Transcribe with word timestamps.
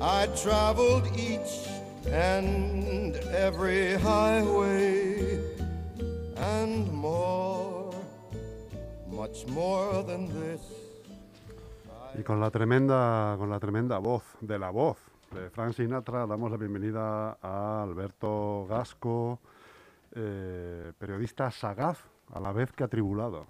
I 0.00 0.26
traveled 0.42 1.06
each 1.16 1.66
and 2.12 3.16
every 3.34 3.94
highway 3.94 5.40
and 6.36 6.92
more, 6.92 7.90
much 9.10 9.46
more 9.46 10.02
than 10.02 10.28
this. 10.28 10.60
Y 12.18 12.22
con 12.22 12.40
la 12.40 12.50
tremenda, 12.50 13.36
con 13.38 13.48
la 13.48 13.58
tremenda 13.58 13.98
voz 13.98 14.22
de 14.40 14.58
la 14.58 14.70
voz 14.70 14.98
de 15.32 15.48
Frank 15.50 15.72
Sinatra, 15.72 16.26
damos 16.26 16.50
la 16.50 16.58
bienvenida 16.58 17.38
a 17.42 17.82
Alberto 17.82 18.66
Gasco, 18.68 19.40
eh, 20.14 20.92
periodista 20.98 21.50
sagaz, 21.50 21.98
a 22.32 22.40
la 22.40 22.52
vez 22.52 22.70
que 22.72 22.84
atribulado. 22.84 23.46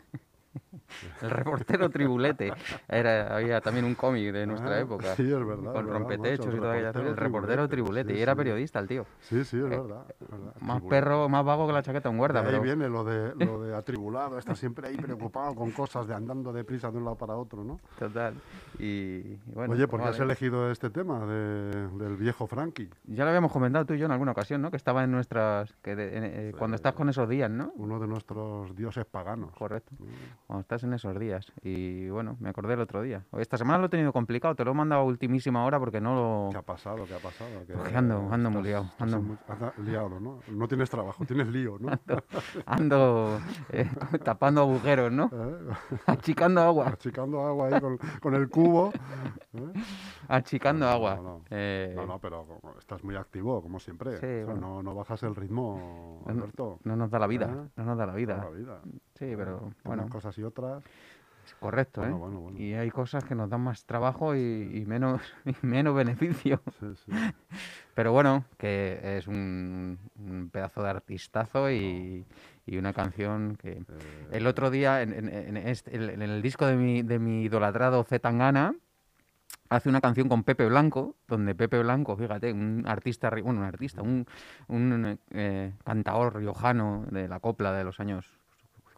El 1.23 1.31
reportero 1.31 1.89
tribulete. 1.91 2.53
Era, 2.89 3.37
había 3.37 3.61
también 3.61 3.85
un 3.85 3.95
cómic 3.95 4.33
de 4.33 4.47
nuestra 4.47 4.77
Ah, 4.77 4.81
época. 4.81 5.15
sí, 5.15 5.23
es 5.23 5.31
verdad, 5.47 5.73
Con 5.73 5.81
es 5.83 5.87
verdad, 5.87 5.93
rompetechos 5.93 6.47
macho, 6.47 6.57
y 6.57 6.61
todo 6.61 6.71
aquello. 6.71 7.11
El 7.11 7.17
reportero 7.17 7.69
tribulete, 7.69 8.13
sí, 8.13 8.19
y 8.19 8.23
era 8.23 8.35
periodista 8.35 8.79
el 8.79 8.87
tío. 8.89 9.07
Sí, 9.21 9.45
sí, 9.45 9.57
es 9.59 9.63
verdad. 9.69 10.05
es 10.21 10.29
verdad. 10.31 10.53
Eh, 10.57 10.65
Más 10.65 10.83
perro, 10.83 11.29
más 11.29 11.45
vago 11.45 11.67
que 11.67 11.73
la 11.73 11.83
chaqueta 11.83 12.09
un 12.11 12.19
guarda. 12.19 12.41
De 12.43 12.47
ahí 12.49 12.53
Pero 12.53 12.63
viene 12.63 12.89
lo 12.89 13.05
de, 13.05 13.35
lo 13.45 13.61
de 13.63 13.75
atribulado, 13.77 14.39
está 14.39 14.55
siempre 14.55 14.89
ahí 14.89 14.97
preocupado 14.97 15.55
con 15.55 15.71
cosas 15.71 16.07
de 16.07 16.15
andando 16.15 16.53
deprisa 16.53 16.91
de 16.91 16.99
un 16.99 17.05
lado 17.05 17.17
para 17.17 17.35
otro, 17.37 17.63
¿no? 17.65 17.79
total. 17.99 18.35
Y, 18.79 19.37
bueno, 19.55 19.73
Oye, 19.73 19.89
¿por 19.89 20.01
qué 20.03 20.09
has 20.09 20.21
elegido 20.21 20.71
este 20.71 20.91
tema 20.91 21.25
de- 21.27 21.89
del 21.97 22.17
viejo 22.17 22.47
Frankie? 22.47 22.91
Ya 23.05 23.25
lo 23.25 23.31
habíamos 23.31 23.51
comentado 23.53 23.87
tú 23.87 23.95
y 23.95 23.99
yo 23.99 24.07
en 24.07 24.13
alguna 24.13 24.33
ocasión, 24.33 24.61
¿no? 24.61 24.71
Que 24.71 24.77
estaba 24.77 25.03
en 25.05 25.11
nuestras. 25.11 25.73
Que 25.83 25.97
de- 25.97 26.17
en- 26.17 26.25
eh, 26.25 26.53
Cuando 26.59 26.75
estás 26.75 26.93
con 26.95 27.09
esos 27.09 27.29
días, 27.29 27.51
¿no? 27.51 27.73
Uno 27.77 27.99
de 27.99 28.07
nuestros 28.07 28.75
dioses 28.77 29.05
paganos. 29.07 29.53
Correcto. 29.57 29.93
Cuando 30.47 30.61
estás 30.61 30.85
en 30.85 30.93
esos 30.93 31.19
días. 31.19 31.53
Y 31.63 32.09
bueno, 32.09 32.37
me 32.39 32.49
acordé 32.49 32.75
el 32.75 32.81
otro 32.81 33.03
día. 33.03 33.25
Esta 33.33 33.57
semana 33.59 33.79
lo 33.79 33.87
he 33.87 33.89
tenido 33.89 34.13
complicado. 34.13 34.55
Te 34.55 34.65
lo 34.65 34.71
he 34.71 34.75
mandado 34.75 35.03
a 35.03 35.05
ultimísima 35.05 35.65
hora 35.65 35.81
porque 35.81 36.01
no 36.01 36.15
lo. 36.15 36.51
¿Qué 36.53 36.59
ha 36.59 36.63
pasado? 36.63 37.05
¿Qué 37.05 37.15
ha 37.15 37.19
pasado? 37.19 37.51
Que 37.67 37.75
ando- 37.97 38.29
ando 38.33 38.51
muy 38.51 38.63
liado, 38.63 38.89
ando- 39.01 39.21
muy- 39.21 39.37
liado, 39.85 40.21
¿no? 40.21 40.39
No 40.49 40.69
tienes 40.69 40.89
trabajo, 40.89 41.25
tienes 41.25 41.49
lío, 41.49 41.79
¿no? 41.81 41.89
Ando 42.67 43.41
eh, 43.71 43.91
tapando 44.25 44.61
agujeros, 44.61 45.11
¿no? 45.11 45.31
¿Eh? 45.33 45.75
Achicando 46.07 46.61
agua. 46.61 46.89
Achicando 46.89 47.41
agua 47.45 47.67
ahí 47.69 47.81
con, 47.81 47.99
con 48.21 48.35
el 48.35 48.49
cubo. 48.49 48.93
¿eh? 49.53 49.73
Achicando 50.29 50.87
No, 50.87 50.93
agua. 50.93 51.17
no, 51.17 51.23
no. 51.23 51.43
No, 51.97 52.07
no, 52.07 52.19
pero 52.21 52.47
estás 52.79 53.03
muy 53.03 53.17
activo, 53.17 53.61
como 53.63 53.81
siempre. 53.81 54.13
Sí, 54.13 54.17
O 54.17 54.21
sea, 54.21 54.45
bueno. 54.47 54.61
no, 54.61 54.83
no 54.83 54.95
bajas 54.95 55.23
el 55.25 55.35
ritmo, 55.35 56.23
Alberto. 56.27 56.79
no 56.85 56.95
nos 56.97 57.11
da 57.11 57.19
la 57.19 57.27
vida. 57.27 57.69
No 57.77 57.85
nos 57.85 57.99
da 57.99 58.07
la 58.07 58.15
vida. 58.15 58.37
Toda 58.37 58.51
la 58.51 58.57
vida. 58.57 58.81
Sí, 59.19 59.33
pero 59.37 59.59
Unas 59.61 59.75
bueno, 59.85 60.09
cosas 60.09 60.37
y 60.39 60.43
otras. 60.43 60.83
correcto, 61.61 62.03
¿eh? 62.03 62.11
Bueno, 62.11 62.19
bueno, 62.19 62.41
bueno. 62.41 62.59
Y 62.59 62.75
hay 62.75 62.91
cosas 62.91 63.25
que 63.25 63.35
nos 63.35 63.49
dan 63.49 63.63
más 63.63 63.85
trabajo 63.87 64.35
y, 64.35 64.39
y 64.75 64.85
menos, 64.87 65.21
y 65.45 65.55
menos 65.67 65.95
beneficio. 65.95 66.61
Sí, 66.81 66.87
sí. 67.05 67.13
Pero 67.95 68.13
bueno, 68.13 68.45
que 68.59 69.17
es 69.17 69.27
un, 69.27 69.99
un 70.17 70.51
pedazo 70.51 70.83
de 70.83 70.91
artistazo 70.91 71.71
y, 71.71 72.27
y 72.67 72.77
una 72.77 72.93
canción 72.93 73.57
que... 73.57 73.71
Eh, 73.89 74.29
El 74.33 74.47
otro 74.47 74.71
día, 74.71 75.01
en, 75.01 75.15
en- 75.15 75.29
en 75.31 75.57
este- 75.57 75.97
en- 75.97 76.21
el 76.21 76.43
disco 76.43 76.67
de 76.67 76.77
mi, 76.77 77.03
de 77.03 77.19
mi 77.19 77.45
idolatrado 77.45 78.05
Z 78.05 78.19
Tangana, 78.21 78.75
hace 79.71 79.89
una 79.89 80.03
canción 80.03 80.29
con 80.29 80.45
Pepe 80.45 80.67
Blanco, 80.67 81.17
donde 81.27 81.55
Pepe 81.55 81.79
Blanco, 81.83 82.17
fíjate, 82.19 82.53
un 82.53 82.85
artista, 82.87 83.31
bueno, 83.31 83.61
un 83.61 83.65
artista, 83.65 84.03
un, 84.03 84.27
un 84.69 85.19
eh, 85.31 85.73
cantador 85.83 86.37
riojano 86.37 87.07
de 87.11 87.29
la 87.29 87.41
copla 87.41 87.73
de 87.73 87.85
los 87.85 87.99
años 87.99 88.27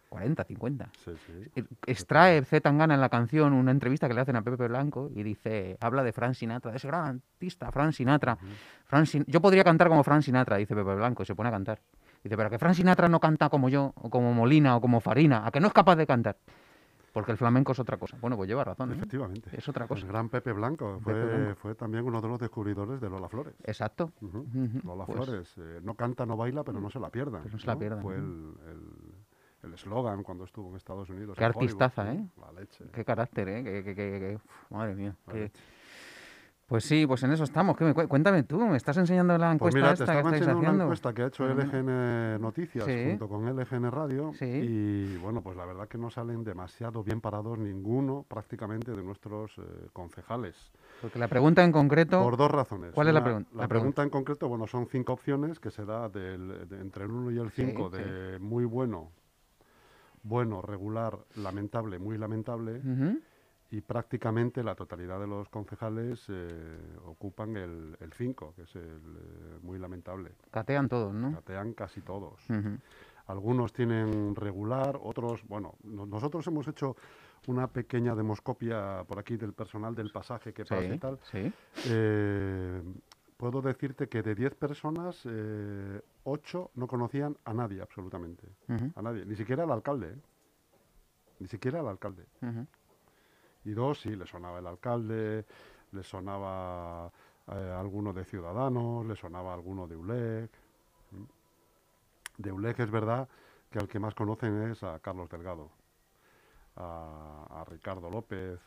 40, 0.09 0.45
50. 0.45 0.91
sí, 1.05 1.11
sí. 1.27 1.33
Eh, 1.57 1.65
Extrae 1.87 2.43
Z 2.45 2.61
Tangana 2.63 2.95
en 2.95 3.01
la 3.01 3.09
canción 3.09 3.53
una 3.53 3.71
entrevista 3.71 4.09
que 4.09 4.15
le 4.15 4.21
hacen 4.23 4.37
a 4.37 4.43
Pepe 4.43 4.69
Blanco 4.69 5.11
y 5.15 5.23
dice, 5.23 5.77
habla 5.81 6.03
de 6.03 6.13
Frank 6.13 6.35
Sinatra, 6.35 6.71
de 6.71 6.79
ese 6.79 6.89
gran 6.89 7.07
artista, 7.35 7.71
Frank 7.71 7.93
Sinatra. 7.93 8.39
Frank 8.87 9.07
Sin- 9.07 9.25
yo 9.27 9.41
podría 9.41 9.65
cantar 9.65 9.89
como 9.89 10.03
Frank 10.03 10.23
Sinatra, 10.23 10.57
dice 10.57 10.75
Pepe 10.75 10.95
Blanco, 10.95 11.23
y 11.23 11.27
se 11.27 11.35
pone 11.35 11.49
a 11.51 11.53
cantar. 11.53 11.81
Dice, 12.25 12.37
pero 12.37 12.51
que 12.51 12.59
Frank 12.59 12.75
Sinatra 12.75 13.09
no 13.09 13.21
canta 13.21 13.49
como 13.49 13.69
yo, 13.69 13.93
o 13.97 14.11
como 14.11 14.33
Molina, 14.33 14.77
o 14.77 14.81
como 14.81 15.01
Farina, 15.01 15.47
a 15.47 15.51
que 15.51 15.61
no 15.61 15.67
es 15.69 15.73
capaz 15.73 15.97
de 15.97 16.07
cantar. 16.07 16.37
Porque 17.13 17.33
el 17.33 17.39
flamenco 17.39 17.73
es 17.73 17.79
otra 17.79 17.97
cosa. 17.97 18.17
Bueno, 18.21 18.37
pues 18.37 18.49
lleva 18.49 18.63
razón. 18.65 18.93
¿eh? 18.93 18.95
Efectivamente. 18.95 19.51
Es 19.53 19.69
otra 19.69 19.85
El 19.85 19.89
cosa. 19.89 20.07
gran 20.07 20.29
Pepe 20.29 20.53
Blanco 20.53 21.01
fue, 21.03 21.15
Blanco. 21.25 21.55
fue 21.61 21.75
también 21.75 22.05
uno 22.05 22.21
de 22.21 22.29
los 22.29 22.39
descubridores 22.39 23.01
de 23.01 23.09
Lola 23.09 23.29
Flores. 23.29 23.55
Exacto. 23.65 24.13
Ujú, 24.21 24.47
Lola 24.85 25.05
pues, 25.07 25.17
Flores, 25.25 25.55
eh, 25.57 25.81
no 25.83 25.95
canta, 25.95 26.27
no 26.27 26.37
baila, 26.37 26.63
pero 26.65 26.81
no 26.81 26.91
se 26.91 27.01
la 27.01 27.09
pierdan. 27.11 27.43
Pero 27.43 27.55
no 27.55 27.59
se 27.59 27.67
la 27.67 27.79
pierdan, 27.79 28.03
Fue 28.03 28.15
el 28.17 28.23
el- 28.69 29.15
el 29.63 29.75
eslogan 29.75 30.23
cuando 30.23 30.45
estuvo 30.45 30.69
en 30.71 30.77
Estados 30.77 31.09
Unidos. 31.11 31.37
Qué 31.37 31.45
artistaza. 31.45 32.13
¿eh? 32.13 32.25
La 32.41 32.53
leche. 32.61 32.85
Qué 32.93 33.05
carácter, 33.05 33.49
¿eh? 33.49 33.65
Que- 33.65 33.85
que- 33.85 33.95
que- 33.95 34.19
que- 34.21 34.35
uf, 34.37 34.71
madre 34.71 34.95
mía. 34.95 35.15
que-. 35.31 35.51
Pues 36.67 36.85
sí, 36.85 37.07
pues 37.07 37.23
en 37.23 37.33
eso 37.33 37.45
estamos. 37.45 37.79
¿Qué 37.79 37.85
me 37.87 37.95
cu- 37.95 38.07
cuéntame 38.09 38.43
tú, 38.43 38.59
me 38.61 38.77
estás 38.77 38.95
enseñando 38.99 39.39
la 39.39 39.47
Pues 39.57 39.75
encuesta 39.75 39.79
mira, 39.79 39.89
te 39.89 39.95
esta 39.95 40.05
que 40.05 40.19
estaba 40.19 40.21
estáis 40.37 40.43
enseñando 40.43 40.59
una 40.61 40.69
haciendo. 40.69 40.85
encuesta 40.85 41.15
que 41.15 41.23
ha 41.23 41.27
hecho. 41.29 41.47
LGN 41.49 42.39
Noticias 42.43 42.85
Sí. 42.85 43.05
junto 43.09 43.27
con 43.27 43.49
LGN 43.49 43.91
Radio 43.91 44.33
Sí. 44.35 44.45
y 44.45 45.17
bueno, 45.17 45.41
pues 45.41 45.57
la 45.57 45.65
verdad 45.65 45.89
que 45.89 45.97
no 45.97 46.11
salen 46.11 46.45
demasiado 46.45 47.03
bien 47.03 47.23
parados 47.23 47.59
ninguno 47.59 48.27
prácticamente 48.29 48.91
de 48.93 49.03
nuestros 49.03 49.57
eh, 49.57 49.63
concejales. 49.95 50.71
Porque 51.01 51.19
la 51.19 51.29
pregunta 51.29 51.65
en 51.65 51.73
concreto... 51.73 52.23
Por 52.23 52.37
dos 52.37 52.51
razones. 52.51 52.93
¿Cuál 52.93 53.09
es 53.09 53.15
la 53.15 53.21
Una- 53.21 53.31
pregun- 53.31 53.47
La, 53.55 53.63
la 53.63 53.69
pregunta 53.69 54.03
en 54.03 54.11
concreto, 54.11 54.47
bueno, 54.47 54.67
son 54.67 54.87
cinco 54.89 55.15
opciones 55.15 55.59
que 55.61 55.71
se 55.71 55.87
da 55.87 56.11
del- 56.11 56.69
de- 56.69 56.81
entre 56.83 57.05
el 57.05 57.13
1 57.13 57.31
y 57.31 57.39
el 57.39 57.51
Sí, 57.53 57.65
5 57.65 57.91
sí. 57.95 58.03
de 58.03 58.39
muy 58.41 58.67
bueno, 58.67 59.11
bueno, 60.23 60.63
regular, 60.63 61.19
lamentable, 61.37 61.99
muy 61.99 62.19
lamentable 62.19 62.83
y 63.71 63.81
prácticamente 63.83 64.63
la 64.63 64.75
totalidad 64.75 65.21
de 65.21 65.27
los 65.27 65.49
concejales 65.51 66.25
eh, 66.29 66.79
ocupan 67.05 67.57
el 67.57 67.97
5, 68.17 68.55
que 68.57 68.63
es 68.63 68.75
el 68.77 68.83
eh, 68.83 69.59
muy 69.63 69.79
lamentable. 69.79 70.33
Catean 70.51 70.89
todos, 70.89 71.13
¿no? 71.15 71.33
Catean 71.35 71.73
casi 71.75 72.01
todos. 72.01 72.41
Algunos 73.27 73.75
tienen 73.75 74.35
regular, 74.35 74.99
otros, 75.03 75.43
bueno, 75.47 75.75
no- 75.85 76.07
nosotros 76.07 76.47
hemos 76.47 76.67
hecho 76.67 76.97
una 77.47 77.67
pequeña 77.67 78.15
demoscopia 78.15 79.05
por 79.07 79.19
aquí 79.19 79.37
del 79.37 79.53
personal 79.53 79.95
del 79.95 80.11
pasaje 80.11 80.55
que 80.55 80.65
pasa 80.65 80.83
y 80.85 80.93
Sí, 80.93 80.99
tal. 80.99 81.19
sí. 81.25 81.53
Eh, 81.85 82.83
puedo 83.39 83.63
decirte 83.63 84.09
que 84.09 84.23
de 84.23 84.35
10 84.35 84.55
personas, 84.57 85.25
8 86.25 86.71
no 86.75 86.87
conocían 86.87 87.37
a 87.47 87.55
nadie 87.55 87.81
absolutamente. 87.81 88.47
A 88.95 89.01
nadie, 89.01 89.25
ni 89.25 89.35
siquiera 89.37 89.63
al 89.65 89.71
alcalde. 89.73 90.09
¿eh? 90.11 90.19
Ni 91.41 91.47
siquiera 91.47 91.81
al 91.81 91.89
alcalde. 91.89 92.27
Y 93.65 93.71
dos, 93.73 94.01
sí, 94.01 94.15
le 94.15 94.27
sonaba 94.27 94.59
el 94.59 94.67
alcalde, 94.67 95.45
le 95.93 96.03
sonaba 96.03 97.11
eh, 97.47 97.75
alguno 97.79 98.13
de 98.13 98.25
Ciudadanos, 98.25 99.07
le 99.07 99.15
sonaba 99.17 99.55
alguno 99.55 99.87
de 99.87 99.97
ULEC. 99.97 100.51
De 102.39 102.53
ULEC 102.53 102.79
es 102.81 102.91
verdad 102.91 103.29
que 103.71 103.79
al 103.79 103.89
que 103.89 103.99
más 103.99 104.15
conocen 104.15 104.71
es 104.71 104.83
a 104.83 104.99
Carlos 105.01 105.29
Delgado, 105.29 105.71
a, 106.77 107.47
a 107.61 107.65
Ricardo 107.65 108.11
López, 108.11 108.59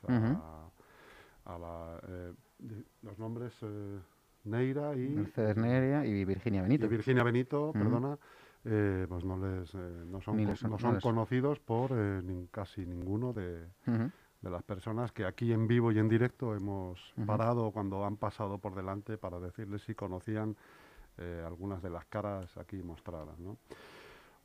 a, 1.46 1.58
la, 1.58 2.00
eh, 2.08 2.34
de- 2.60 2.86
los 3.02 3.18
nombres 3.18 3.54
eh, 3.62 4.00
Neira 4.44 4.96
y, 4.96 5.10
Mercedes 5.10 5.58
Neria 5.58 6.06
y 6.06 6.26
Virginia 6.26 6.60
y 6.60 6.64
Benito. 6.64 6.88
Virginia 6.90 7.24
Benito, 7.24 7.72
perdona, 7.74 8.18
eh, 8.66 9.06
pues 9.10 9.24
no 9.24 9.38
les 9.38 9.74
eh, 9.74 9.78
no 10.06 10.22
son, 10.22 10.38
les 10.38 10.64
no 10.64 10.70
no 10.70 10.80
son 10.80 10.94
les- 10.96 11.04
conocidos 11.04 11.60
por 11.60 11.92
eh, 11.94 12.22
casi 12.52 12.86
ninguno 12.86 13.34
de, 13.34 13.66
de 14.42 14.50
las 14.50 14.64
personas 14.64 15.12
que 15.12 15.26
aquí 15.26 15.52
en 15.54 15.68
vivo 15.68 15.92
y 15.92 16.00
en 16.00 16.08
directo 16.10 16.56
hemos 16.56 17.14
parado 17.26 17.72
cuando 17.72 18.06
han 18.06 18.18
pasado 18.18 18.58
por 18.60 18.76
delante 18.76 19.18
para 19.18 19.40
decirles 19.40 19.82
si 19.84 19.96
conocían 19.96 20.56
algunas 21.46 21.84
de 21.84 21.90
las 21.92 22.06
caras 22.06 22.58
aquí 22.58 22.82
mostradas, 22.82 23.38
¿no? 23.38 23.58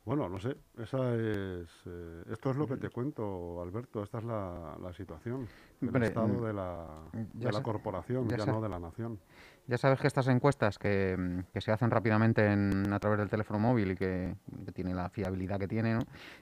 Bueno, 0.07 0.29
no 0.29 0.39
sé, 0.39 0.55
esa 0.81 1.13
es, 1.15 1.67
eh, 1.85 2.23
esto 2.31 2.51
es 2.51 2.55
lo 2.55 2.65
que 2.65 2.77
te 2.77 2.89
cuento, 2.89 3.61
Alberto, 3.61 4.01
esta 4.01 4.19
es 4.19 4.23
la, 4.23 4.77
la 4.81 4.93
situación, 4.93 5.45
el 5.81 6.01
estado 6.01 6.29
mm, 6.29 6.45
de 6.45 6.53
la, 6.53 6.87
ya 7.13 7.21
de 7.33 7.45
la 7.47 7.51
sa- 7.51 7.61
corporación, 7.61 8.29
ya 8.29 8.45
no 8.45 8.61
de 8.61 8.69
la 8.69 8.79
nación. 8.79 9.19
Ya 9.67 9.77
sabes 9.77 9.99
que 9.99 10.07
estas 10.07 10.29
encuestas 10.29 10.79
que, 10.79 11.17
mm, 11.19 11.51
que 11.51 11.59
se 11.59 11.73
hacen 11.73 11.91
rápidamente 11.91 12.45
en- 12.49 12.93
a 12.93 12.99
través 12.99 13.19
del 13.19 13.29
teléfono 13.29 13.59
móvil 13.59 13.91
y 13.91 13.95
que, 13.97 14.33
que 14.63 14.71
tiene 14.71 14.93
la 14.93 15.09
fiabilidad 15.09 15.59
que 15.59 15.67
tiene, 15.67 15.95
¿no? 15.95 15.99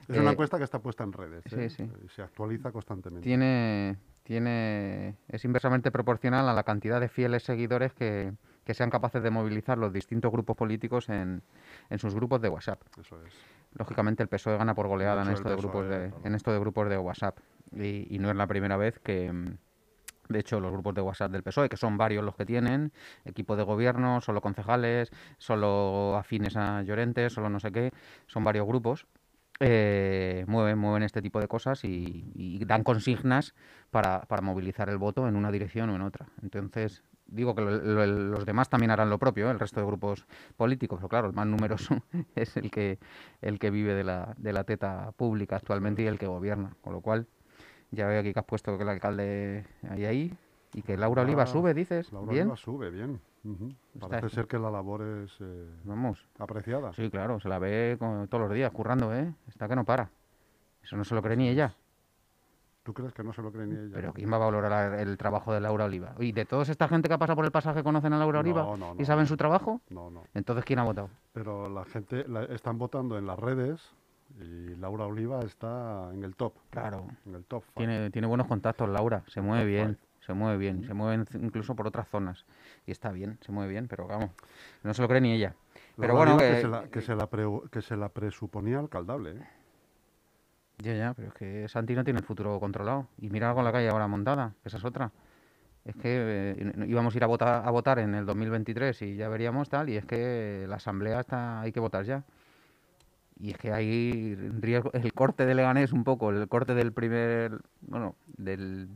Es 0.08 0.16
una 0.16 0.30
Eh, 0.30 0.32
encuesta 0.34 0.58
que 0.58 0.64
está 0.64 0.78
puesta 0.78 1.02
en 1.02 1.12
redes, 1.12 1.42
sí, 1.48 1.56
¿eh? 1.58 1.68
sí. 1.68 1.90
y 2.04 2.08
se 2.10 2.22
actualiza 2.22 2.70
constantemente. 2.70 3.24
tiene, 3.24 3.96
tiene 4.22 5.16
es 5.26 5.44
inversamente 5.44 5.90
proporcional 5.90 6.48
a 6.48 6.52
la 6.54 6.62
cantidad 6.62 7.00
de 7.00 7.08
fieles 7.08 7.42
seguidores 7.42 7.92
que, 7.94 8.32
que 8.66 8.74
sean 8.74 8.90
capaces 8.90 9.22
de 9.22 9.30
movilizar 9.30 9.78
los 9.78 9.92
distintos 9.92 10.32
grupos 10.32 10.56
políticos 10.56 11.08
en, 11.08 11.40
en 11.88 11.98
sus 12.00 12.14
grupos 12.14 12.42
de 12.42 12.48
WhatsApp. 12.48 12.82
Eso 13.00 13.22
es. 13.22 13.32
Lógicamente 13.74 14.24
el 14.24 14.28
PSOE 14.28 14.58
gana 14.58 14.74
por 14.74 14.88
goleada 14.88 15.22
en 15.22 15.30
esto, 15.30 15.48
de 15.48 15.54
grupos 15.54 15.84
PSOE, 15.84 15.98
de, 15.98 16.08
claro. 16.08 16.26
en 16.26 16.34
esto 16.34 16.52
de 16.52 16.58
grupos 16.58 16.88
de 16.88 16.98
WhatsApp. 16.98 17.38
Y, 17.72 18.08
y 18.10 18.18
no 18.18 18.28
es 18.28 18.36
la 18.36 18.48
primera 18.48 18.76
vez 18.76 18.98
que, 18.98 19.32
mm, 19.32 19.56
de 20.30 20.38
hecho, 20.40 20.58
los 20.58 20.72
grupos 20.72 20.94
de 20.96 21.00
WhatsApp 21.02 21.30
del 21.30 21.44
PSOE, 21.44 21.66
E, 21.66 21.68
que 21.68 21.76
son 21.76 21.96
varios 21.96 22.24
los 22.24 22.34
que 22.34 22.44
tienen, 22.44 22.92
equipo 23.24 23.54
de 23.54 23.62
gobierno, 23.62 24.20
solo 24.20 24.40
concejales, 24.40 25.12
solo 25.38 26.16
afines 26.16 26.56
a 26.56 26.82
Llorente, 26.82 27.30
solo 27.30 27.48
no 27.48 27.60
sé 27.60 27.70
qué, 27.70 27.92
son 28.26 28.42
varios 28.42 28.66
grupos, 28.66 29.06
eh, 29.60 30.44
mueven, 30.48 30.76
mueven 30.76 31.04
este 31.04 31.22
tipo 31.22 31.40
de 31.40 31.46
cosas 31.46 31.84
y, 31.84 32.32
y 32.34 32.64
dan 32.64 32.82
consignas 32.82 33.54
para, 33.92 34.22
para 34.22 34.42
movilizar 34.42 34.88
el 34.88 34.98
voto 34.98 35.28
en 35.28 35.36
una 35.36 35.52
dirección 35.52 35.88
o 35.90 35.94
en 35.94 36.02
otra. 36.02 36.26
Entonces, 36.42 37.04
digo 37.26 37.54
que 37.54 37.62
lo- 37.62 37.70
lo- 37.70 38.06
los 38.06 38.44
demás 38.46 38.68
también 38.68 38.90
harán 38.90 39.10
lo 39.10 39.18
propio, 39.18 39.48
¿eh? 39.48 39.50
el 39.52 39.58
resto 39.58 39.80
de 39.80 39.86
grupos 39.86 40.26
políticos, 40.56 40.98
pero 40.98 41.08
claro, 41.08 41.26
el 41.28 41.34
más 41.34 41.46
numeroso 41.46 41.96
es 42.34 42.56
el 42.56 42.70
que, 42.70 42.98
el 43.42 43.58
que 43.58 43.70
vive 43.70 43.94
de 43.94 44.04
la, 44.04 44.34
de 44.38 44.52
la 44.52 44.64
teta 44.64 45.12
pública 45.16 45.56
actualmente 45.56 46.02
y 46.02 46.06
el 46.06 46.18
que 46.18 46.26
gobierna. 46.26 46.74
Con 46.80 46.92
lo 46.92 47.00
cual, 47.00 47.26
ya 47.90 48.06
veo 48.06 48.20
aquí 48.20 48.32
que 48.32 48.38
has 48.38 48.44
puesto 48.46 48.76
que 48.76 48.82
el 48.82 48.88
alcalde 48.88 49.64
ahí 49.88 50.04
ahí 50.04 50.34
y 50.74 50.82
que 50.82 50.96
Laura 50.96 51.22
Oliva 51.22 51.44
Ah, 51.44 51.46
sube, 51.46 51.74
dices. 51.74 52.12
Laura 52.12 52.30
Bien. 52.32 52.42
Oliva 52.44 52.56
sube, 52.56 52.90
bien. 52.90 53.20
Está 53.94 54.08
Parece 54.08 54.28
ser 54.34 54.46
que 54.48 54.58
la 54.58 54.70
labor 54.72 55.02
es 55.02 55.30
eh, 55.40 55.66
Vamos. 55.84 56.26
apreciada. 56.38 56.92
Sí, 56.94 57.08
claro, 57.10 57.38
se 57.38 57.48
la 57.48 57.60
ve 57.60 57.94
con- 57.96 58.26
todos 58.26 58.42
los 58.48 58.52
días 58.52 58.72
currando, 58.72 59.14
¿eh? 59.14 59.32
Está 59.46 59.68
que 59.68 59.76
no 59.76 59.84
para. 59.84 60.10
Eso 60.82 60.96
no 60.96 61.04
se 61.04 61.14
lo 61.14 61.22
cree 61.22 61.36
ni 61.36 61.48
ella. 61.48 61.72
¿Tú 62.86 62.94
crees 62.94 63.12
que 63.12 63.24
no 63.24 63.32
se 63.32 63.42
lo 63.42 63.50
cree 63.50 63.66
ni 63.66 63.74
ella? 63.74 63.90
Pero 63.92 64.12
¿quién 64.12 64.30
va 64.30 64.36
a 64.36 64.38
valorar 64.38 64.94
el 65.00 65.16
trabajo 65.18 65.52
de 65.52 65.60
Laura 65.60 65.86
Oliva? 65.86 66.14
¿Y 66.20 66.30
de 66.30 66.44
toda 66.44 66.62
esta 66.62 66.86
gente 66.86 67.08
que 67.08 67.14
ha 67.14 67.18
pasado 67.18 67.34
por 67.34 67.44
el 67.44 67.50
pasaje 67.50 67.82
conocen 67.82 68.12
a 68.12 68.18
Laura 68.18 68.38
Oliva 68.38 68.62
No, 68.62 68.76
no, 68.76 68.94
y 68.96 69.04
saben 69.04 69.26
su 69.26 69.36
trabajo? 69.36 69.80
No, 69.90 70.08
no. 70.08 70.22
Entonces, 70.34 70.64
¿quién 70.64 70.78
ha 70.78 70.84
votado? 70.84 71.10
Pero 71.32 71.68
la 71.68 71.84
gente 71.84 72.24
la- 72.28 72.44
están 72.44 72.78
votando 72.78 73.18
en 73.18 73.26
las 73.26 73.40
redes 73.40 73.92
y 74.40 74.76
Laura 74.76 75.04
Oliva 75.06 75.40
está 75.40 76.10
en 76.14 76.22
el 76.22 76.36
top. 76.36 76.52
Claro. 76.70 77.08
En 77.26 77.34
el 77.34 77.44
top. 77.44 77.64
five. 77.64 77.74
Tiene, 77.86 78.10
tiene 78.10 78.28
buenos 78.28 78.46
contactos, 78.46 78.88
Laura. 78.88 79.24
Se 79.26 79.40
mueve 79.40 79.64
bien. 79.64 79.98
Se 80.20 80.32
mueve 80.32 80.56
bien. 80.56 80.84
Se 80.86 80.94
mueve 80.94 81.24
incluso 81.40 81.74
por 81.74 81.88
otras 81.88 82.06
zonas. 82.08 82.44
Y 82.86 82.92
está 82.92 83.10
bien, 83.10 83.36
se 83.40 83.50
mueve 83.50 83.72
bien, 83.72 83.88
pero 83.88 84.06
vamos. 84.06 84.30
No 84.84 84.94
se 84.94 85.02
lo 85.02 85.08
cree 85.08 85.20
ni 85.20 85.32
ella. 85.32 85.54
Pero 85.96 86.14
Laura 86.14 86.34
bueno, 86.34 86.38
que, 86.38 86.58
eh, 86.58 86.60
se 86.62 86.68
la, 86.68 86.84
que, 86.84 87.00
se 87.00 87.16
la 87.16 87.26
pre- 87.26 87.60
que 87.72 87.82
se 87.82 87.96
la 87.96 88.10
presuponía 88.10 88.78
alcaldable. 88.78 89.32
¿eh? 89.32 89.46
Ya, 90.78 90.94
ya, 90.94 91.14
pero 91.14 91.28
es 91.28 91.34
que 91.34 91.68
Santi 91.68 91.94
no 91.94 92.04
tiene 92.04 92.20
el 92.20 92.24
futuro 92.26 92.58
controlado. 92.60 93.08
Y 93.18 93.30
mira 93.30 93.54
con 93.54 93.64
la 93.64 93.72
calle 93.72 93.88
ahora 93.88 94.06
montada, 94.08 94.52
que 94.62 94.68
esa 94.68 94.76
es 94.78 94.84
otra. 94.84 95.10
Es 95.84 95.94
que 95.96 96.54
eh, 96.58 96.72
íbamos 96.88 97.14
a 97.14 97.16
ir 97.16 97.24
a 97.24 97.28
votar, 97.28 97.66
a 97.66 97.70
votar 97.70 97.98
en 97.98 98.14
el 98.14 98.26
2023 98.26 99.00
y 99.02 99.16
ya 99.16 99.28
veríamos 99.28 99.68
tal, 99.68 99.88
y 99.88 99.96
es 99.96 100.04
que 100.04 100.66
la 100.68 100.76
asamblea 100.76 101.20
está, 101.20 101.60
hay 101.60 101.72
que 101.72 101.80
votar 101.80 102.04
ya. 102.04 102.24
Y 103.38 103.50
es 103.50 103.58
que 103.58 103.72
hay 103.72 104.34
riesgo, 104.34 104.90
el 104.94 105.12
corte 105.12 105.46
de 105.46 105.54
Leganés 105.54 105.92
un 105.92 106.04
poco, 106.04 106.30
el 106.30 106.48
corte 106.48 106.74
del 106.74 106.92
primer, 106.92 107.58
bueno, 107.82 108.16
del 108.36 108.88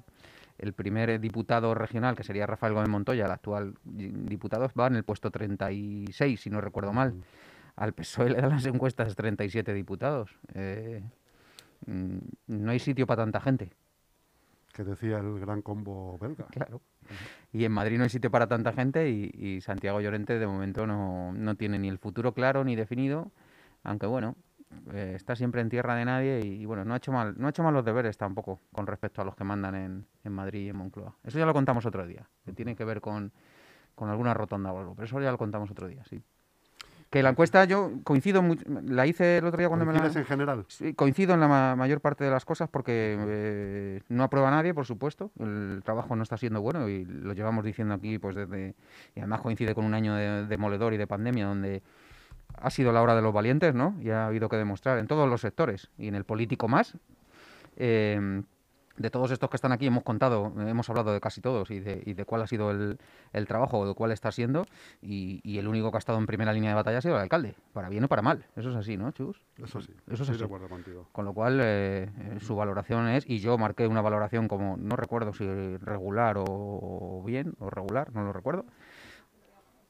el 0.59 0.75
primer 0.75 1.19
diputado 1.21 1.75
regional, 1.75 2.15
que 2.17 2.23
sería 2.23 2.47
Rafael 2.47 2.75
Gómez 2.75 2.91
Montoya, 2.91 3.25
el 3.25 3.31
actual 3.31 3.75
di- 3.83 4.09
diputado, 4.11 4.71
va 4.79 4.89
en 4.89 4.97
el 4.97 5.05
puesto 5.05 5.31
36, 5.31 6.39
si 6.39 6.51
no 6.51 6.61
recuerdo 6.61 6.93
mal. 6.93 7.15
Al 7.77 7.95
PSOE 7.95 8.29
le 8.29 8.41
dan 8.43 8.51
las 8.51 8.67
encuestas 8.67 9.15
37 9.17 9.73
diputados. 9.73 10.37
Eh, 10.53 11.03
mm, 11.03 11.20
no 11.87 12.71
hay 12.71 12.79
sitio 12.79 13.07
para 13.07 13.23
tanta 13.23 13.41
gente, 13.41 13.71
Que 14.73 14.85
decía 14.85 15.19
el 15.19 15.41
gran 15.41 15.63
combo 15.63 16.19
belga. 16.19 16.47
claro. 16.47 16.81
Y 17.53 17.65
en 17.65 17.73
Madrid 17.73 17.99
no 17.99 18.05
hay 18.05 18.11
sitio 18.11 18.31
para 18.31 18.47
tanta 18.47 18.73
gente 18.73 19.11
y, 19.11 19.31
y 19.35 19.61
Santiago 19.61 20.01
Llorente 20.01 20.39
de 20.39 20.47
momento 20.47 20.87
no, 20.87 21.33
no 21.33 21.55
tiene 21.57 21.79
ni 21.79 21.89
el 21.89 21.99
futuro 21.99 22.33
claro 22.33 22.63
ni 22.63 22.77
definido, 22.77 23.33
aunque 23.83 24.07
bueno, 24.07 24.37
eh, 24.93 25.15
está 25.17 25.35
siempre 25.35 25.61
en 25.61 25.69
tierra 25.69 25.97
de 25.97 26.05
nadie 26.05 26.47
y, 26.47 26.65
bueno, 26.65 26.85
no 26.85 26.95
ha 26.95 26.99
hecho 26.99 27.11
mal, 27.11 27.35
no 27.37 27.49
ha 27.49 27.51
hecho 27.51 27.65
mal 27.65 27.75
los 27.75 27.85
deberes 27.85 28.17
tampoco 28.17 28.61
con 28.73 28.87
respecto 28.87 29.21
a 29.21 29.25
los 29.25 29.35
que 29.35 29.43
mandan 29.43 29.75
en, 29.75 30.07
en 30.23 30.33
Madrid 30.33 30.67
y 30.67 30.69
en 30.69 30.77
Moncloa. 30.77 31.17
Eso 31.25 31.39
ya 31.41 31.47
lo 31.47 31.53
contamos 31.53 31.85
otro 31.87 32.07
día, 32.07 32.29
que 32.45 32.53
tiene 32.53 32.77
que 32.77 32.85
ver 32.85 33.01
con, 33.01 33.33
con 33.97 34.09
alguna 34.09 34.33
rotonda 34.35 34.73
o 34.73 34.79
algo, 34.79 34.95
pero 34.95 35.07
eso 35.07 35.21
ya 35.21 35.33
lo 35.33 35.39
contamos 35.39 35.71
otro 35.73 35.89
día, 35.89 36.05
sí. 36.05 36.23
Que 37.11 37.25
la 37.25 37.31
encuesta 37.31 37.65
yo 37.65 37.91
coincido, 38.05 38.41
la 38.87 39.05
hice 39.05 39.39
el 39.39 39.45
otro 39.45 39.59
día 39.59 39.67
cuando 39.67 39.85
me 39.85 39.93
la... 39.93 39.99
¿Coincides 39.99 40.23
en 40.23 40.29
general? 40.29 40.65
Sí, 40.69 40.95
coincido 40.95 41.35
en 41.35 41.41
la 41.41 41.49
ma- 41.49 41.75
mayor 41.75 42.01
parte 42.01 42.23
de 42.23 42.31
las 42.31 42.45
cosas 42.45 42.69
porque 42.69 43.17
eh, 43.19 44.01
no 44.09 44.23
aprueba 44.23 44.49
nadie, 44.53 44.75
por 44.75 44.87
supuesto. 44.87 45.33
El 45.41 45.83
trabajo 45.85 46.15
no 46.15 46.23
está 46.23 46.37
siendo 46.37 46.61
bueno 46.61 46.89
y 46.89 47.05
lo 47.05 47.33
llevamos 47.33 47.65
diciendo 47.65 47.95
aquí 47.95 48.19
pues 48.21 48.37
desde... 48.37 48.77
Y 49.17 49.21
además 49.21 49.41
coincide 49.41 49.75
con 49.75 49.85
un 49.85 49.95
año 49.95 50.15
de 50.15 50.47
demoledor 50.47 50.95
y 50.95 50.99
de 50.99 51.09
pandemia 51.09 51.47
donde 51.47 51.83
ha 52.57 52.71
sido 52.71 52.93
la 52.93 53.03
hora 53.03 53.17
de 53.17 53.23
los 53.23 53.33
valientes, 53.33 53.75
¿no? 53.75 53.97
Y 54.01 54.11
ha 54.11 54.27
habido 54.27 54.49
que 54.49 54.57
demostrar 54.57 54.99
en 54.99 55.09
todos 55.09 55.29
los 55.29 55.41
sectores 55.41 55.91
y 55.99 56.07
en 56.07 56.15
el 56.15 56.23
político 56.23 56.69
más. 56.69 56.97
Eh, 57.77 58.43
de 59.01 59.09
todos 59.11 59.31
estos 59.31 59.49
que 59.49 59.57
están 59.57 59.73
aquí 59.73 59.87
hemos 59.87 60.03
contado, 60.05 60.53
hemos 60.59 60.89
hablado 60.91 61.13
de 61.15 61.21
casi 61.21 61.41
todos 61.41 61.71
y 61.71 61.81
de, 61.81 62.03
y 62.05 62.13
de 62.13 62.25
cuál 62.27 62.43
ha 62.43 62.47
sido 62.47 62.71
el, 62.71 62.99
el 63.33 63.47
trabajo 63.47 63.79
o 63.79 63.89
de 63.89 63.95
cuál 63.95 64.13
está 64.13 64.31
siendo 64.31 64.67
y, 65.01 65.41
y 65.43 65.57
el 65.59 65.69
único 65.69 65.91
que 65.91 65.97
ha 65.97 65.99
estado 65.99 66.19
en 66.19 66.27
primera 66.27 66.53
línea 66.53 66.69
de 66.69 66.75
batalla 66.75 66.99
ha 66.99 67.01
sido 67.01 67.15
el 67.17 67.23
alcalde, 67.23 67.55
para 67.73 67.89
bien 67.89 68.05
o 68.05 68.09
para 68.09 68.21
mal. 68.21 68.45
Eso 68.57 68.69
es 68.69 68.77
así, 68.77 68.99
¿no, 68.99 69.11
Chus? 69.13 69.41
Eso 69.57 69.81
sí. 69.81 69.95
Eso 70.07 70.13
es 70.13 70.21
estoy 70.21 70.35
así. 70.35 70.43
de. 70.45 70.49
Con 71.13 71.25
lo 71.25 71.33
cual, 71.33 71.59
eh, 71.63 72.11
eh, 72.19 72.39
su 72.41 72.55
valoración 72.57 73.09
es, 73.09 73.25
y 73.27 73.39
yo 73.39 73.57
marqué 73.57 73.87
una 73.87 74.03
valoración 74.03 74.49
como, 74.49 74.77
no 74.77 74.97
recuerdo 74.97 75.33
si 75.33 75.47
regular 75.79 76.37
o 76.39 77.23
bien, 77.25 77.55
o 77.59 77.71
regular, 77.71 78.13
no 78.13 78.23
lo 78.25 78.35
recuerdo. 78.35 78.67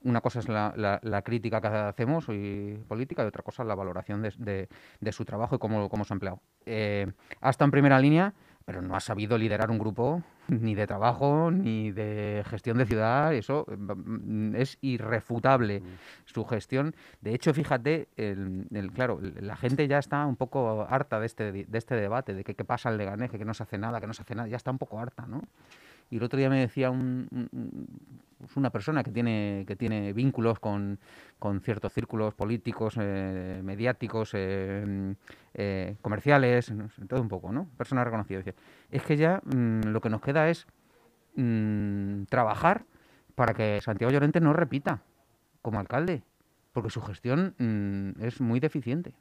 Una 0.03 0.23
cosa 0.23 0.39
es 0.39 0.49
la, 0.49 0.73
la- 0.77 0.99
la 1.03 1.21
crítica 1.23 1.61
que 1.61 1.67
hacemos 1.67 2.25
y 2.31 2.79
política 2.89 3.23
y 3.23 3.27
otra 3.27 3.43
cosa 3.43 3.63
es 3.65 3.69
la 3.69 3.75
valoración 3.75 4.23
de, 4.23 4.33
de- 4.39 4.69
de 4.99 5.13
su 5.13 5.27
trabajo 5.27 5.57
y 5.57 5.59
cómo, 5.59 5.91
cómo 5.91 6.05
se 6.05 6.15
ha 6.15 6.17
empleado. 6.17 6.41
Eh, 6.65 7.07
ha 7.43 7.51
estado 7.51 7.67
en 7.67 7.71
primera 7.73 7.99
línea, 8.01 8.33
pero 8.71 8.83
no 8.83 8.95
ha 8.95 9.01
sabido 9.01 9.37
liderar 9.37 9.69
un 9.69 9.81
grupo 9.81 10.23
ni 10.47 10.77
de 10.77 10.87
trabajo 10.87 11.51
ni 11.51 11.91
de 11.91 12.45
gestión 12.47 12.79
de 12.79 12.87
ciudad. 12.87 13.35
Eso 13.35 13.67
eh, 13.69 13.77
mm, 13.77 14.55
es 14.55 14.79
irrefutable 14.81 15.83
su 16.25 16.45
gestión. 16.45 16.95
De 17.21 17.35
hecho, 17.35 17.53
fíjate, 17.53 18.07
el, 18.17 18.69
el- 18.73 18.93
claro, 18.93 19.19
la 19.41 19.57
gente 19.57 19.89
ya 19.89 19.99
está 19.99 20.25
un 20.25 20.37
poco 20.37 20.87
harta 20.89 21.19
de 21.19 21.27
este, 21.27 21.51
de 21.51 21.79
este 21.79 21.97
debate, 21.97 22.33
de 22.33 22.45
que 22.45 22.55
qué 22.55 22.65
pasa 22.65 22.91
en 22.91 22.99
Leganés, 22.99 23.29
que, 23.29 23.39
que 23.41 23.45
no 23.45 23.55
se 23.55 23.65
hace 23.65 23.77
nada, 23.77 24.01
que 24.01 24.07
no 24.07 24.13
se 24.15 24.23
hace 24.23 24.37
nada, 24.37 24.47
ya 24.47 24.57
está 24.57 24.71
un 24.71 24.79
poco 24.79 25.01
harta, 25.01 25.27
¿no? 25.27 25.43
Y 26.09 26.19
el 26.19 26.23
otro 26.23 26.39
día 26.39 26.49
me 26.49 26.61
decía 26.61 26.93
un- 26.93 27.27
un- 27.33 28.21
pues 28.41 28.57
una 28.57 28.71
persona 28.71 29.03
que 29.05 29.11
tiene, 29.11 29.65
que 29.67 29.77
tiene 29.77 30.13
vínculos 30.13 30.59
con, 30.59 30.99
con 31.39 31.61
ciertos 31.61 31.93
círculos 31.93 32.35
políticos, 32.35 32.95
eh, 32.99 33.61
mediáticos, 33.63 34.31
eh, 34.35 35.15
eh, 35.55 35.97
comerciales, 36.01 36.73
todo 37.09 37.21
un 37.21 37.29
poco, 37.29 37.53
¿no? 37.53 37.69
Persona 37.77 38.03
reconocida. 38.03 38.43
Es 38.91 39.03
que 39.03 39.17
ya 39.17 39.43
mm, 39.45 39.89
lo 39.89 40.01
que 40.01 40.09
nos 40.09 40.23
queda 40.23 40.49
es 40.49 40.67
mm, 41.37 42.25
trabajar 42.25 42.87
para 43.35 43.53
que 43.53 43.81
Santiago 43.83 44.13
Llorente 44.13 44.41
no 44.41 44.55
repita 44.55 45.03
como 45.61 45.79
alcalde, 45.79 46.23
porque 46.73 46.91
su 46.91 47.03
gestión 47.03 47.55
mm, 47.59 48.23
es 48.25 48.41
muy 48.41 48.59
deficiente 48.59 49.15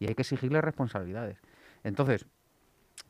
y 0.00 0.08
hay 0.08 0.14
que 0.14 0.22
exigirle 0.22 0.60
responsabilidades. 0.60 1.38
Entonces, 1.84 2.26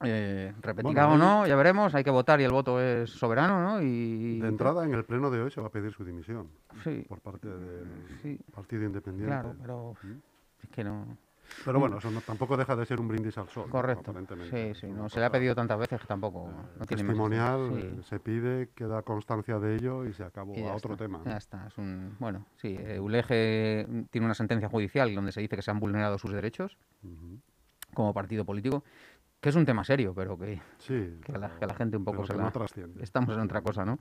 eh, 0.06 0.52
repetirá 0.60 1.06
Bueno, 1.06 1.24
o 1.24 1.28
no, 1.42 1.46
ya 1.46 1.56
veremos, 1.56 1.94
hay 1.94 2.04
que 2.04 2.10
votar 2.10 2.40
y 2.40 2.44
el 2.44 2.52
voto 2.52 2.80
es 2.80 3.10
soberano, 3.10 3.60
¿no? 3.62 3.82
Y 3.82 4.38
De 4.40 4.48
entrada, 4.48 4.84
en 4.84 4.94
el 4.94 5.04
pleno 5.04 5.30
de 5.30 5.40
hoy 5.42 5.50
se 5.50 5.60
va 5.60 5.68
a 5.68 5.70
pedir 5.70 5.92
su 5.92 6.04
dimisión 6.04 6.48
sí, 6.82 7.04
por 7.08 7.20
parte 7.20 7.48
del 7.48 7.86
sí, 8.22 8.38
Partido 8.52 8.84
Independiente. 8.84 9.28
claro, 9.32 9.56
pero 9.60 9.96
¿Mm? 10.02 10.18
es 10.62 10.68
que 10.70 10.84
no. 10.84 11.16
Pero 11.64 11.78
bueno, 11.78 11.98
eso 11.98 12.10
no- 12.10 12.20
tampoco 12.20 12.56
deja 12.56 12.74
de 12.74 12.84
ser 12.84 12.98
un 13.00 13.06
brindis 13.08 13.38
al 13.38 13.48
sol. 13.48 13.70
Correcto. 13.70 14.10
Aparentemente. 14.10 14.74
Sí, 14.74 14.80
sí, 14.80 14.92
no 14.92 15.08
se 15.08 15.20
le 15.20 15.26
ha 15.26 15.30
pedido 15.30 15.54
tantas 15.54 15.78
veces 15.78 16.00
que 16.00 16.06
tampoco. 16.06 16.48
no 16.48 16.86
tiene 16.86 17.02
testimonial, 17.02 17.78
eh, 17.78 17.94
Sí. 17.96 18.02
se 18.02 18.18
pide, 18.20 18.70
queda 18.74 19.02
constancia 19.02 19.58
de 19.58 19.76
ello 19.76 20.04
y 20.06 20.12
se 20.14 20.24
acabó 20.24 20.56
Y 20.56 20.62
a 20.66 20.74
otro 20.74 20.94
está, 20.94 21.04
tema. 21.04 21.20
Ya 21.24 21.36
está, 21.36 21.66
es 21.68 21.78
un, 21.78 22.16
bueno, 22.18 22.44
sí, 22.56 22.76
eh, 22.78 22.98
Uleje 22.98 23.86
tiene 24.10 24.24
una 24.24 24.34
sentencia 24.34 24.68
judicial 24.68 25.14
donde 25.14 25.32
se 25.32 25.40
dice 25.42 25.54
que 25.56 25.62
se 25.62 25.70
han 25.70 25.80
vulnerado 25.80 26.18
sus 26.18 26.32
derechos 26.32 26.76
Ujú. 27.02 27.38
como 27.94 28.12
partido 28.12 28.44
político, 28.44 28.82
que 29.44 29.50
es 29.50 29.56
un 29.56 29.66
tema 29.66 29.84
serio, 29.84 30.14
pero 30.14 30.38
que, 30.38 30.58
Sí, 30.78 31.18
que, 31.22 31.32
la, 31.32 31.48
pero- 31.48 31.60
que 31.60 31.66
la 31.66 31.74
gente 31.74 31.98
un 31.98 32.04
poco 32.04 32.24
se 32.26 32.34
la... 32.34 32.44
no 32.44 32.50
trasciende. 32.50 33.04
Estamos 33.04 33.34
en 33.36 33.40
otra 33.42 33.60
cosa, 33.60 33.84
¿no? 33.84 33.98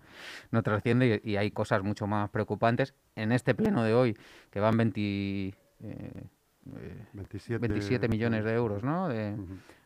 No 0.51 0.63
trasciende 0.63 1.21
y, 1.21 1.31
y 1.31 1.35
hay 1.35 1.51
cosas 1.51 1.83
mucho 1.83 2.07
más 2.07 2.29
preocupantes. 2.29 2.93
En 3.17 3.33
este 3.33 3.53
pleno 3.53 3.83
de 3.83 3.93
hoy, 3.93 4.17
que 4.50 4.62
van 4.62 4.77
20, 4.77 5.01
eh, 5.01 5.53
eh, 5.81 7.05
27, 7.12 7.59
27 7.67 8.07
millones 8.07 8.45
de 8.45 8.53
euros, 8.53 8.83
¿no? 8.83 9.09
De- 9.09 9.35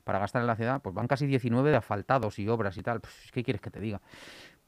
para 0.03 0.19
gastar 0.19 0.41
en 0.43 0.47
la 0.47 0.55
ciudad, 0.55 0.79
pues 0.79 0.93
van 0.93 1.07
casi 1.07 1.25
19 1.25 1.71
de 1.71 1.77
asfaltados 1.77 2.37
y 2.37 2.47
obras 2.47 2.77
y 2.77 2.83
tal. 2.83 3.01
Pues, 3.01 3.31
¿Qué 3.33 3.43
quieres 3.43 3.59
que 3.59 3.71
te 3.71 3.79
diga? 3.79 3.99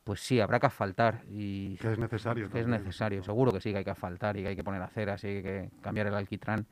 Pues 0.03 0.21
sí, 0.21 0.39
habrá 0.39 0.59
que 0.59 0.65
asfaltar 0.65 1.21
y 1.29 1.75
Que 1.77 1.91
es 1.91 1.99
necesario. 1.99 2.49
que 2.49 2.61
es 2.61 2.67
necesario, 2.67 3.21
seguro 3.21 3.51
que 3.53 3.61
sí 3.61 3.71
que 3.71 3.77
hay 3.77 3.83
que 3.83 3.91
asfaltar 3.91 4.35
y 4.37 4.41
que 4.41 4.47
hay 4.47 4.55
que 4.55 4.63
poner 4.63 4.81
aceras 4.81 5.23
y 5.23 5.27
que 5.27 5.37
hay 5.37 5.43
que 5.43 5.69
cambiar 5.81 6.07
el 6.07 6.15
alquitrán, 6.15 6.65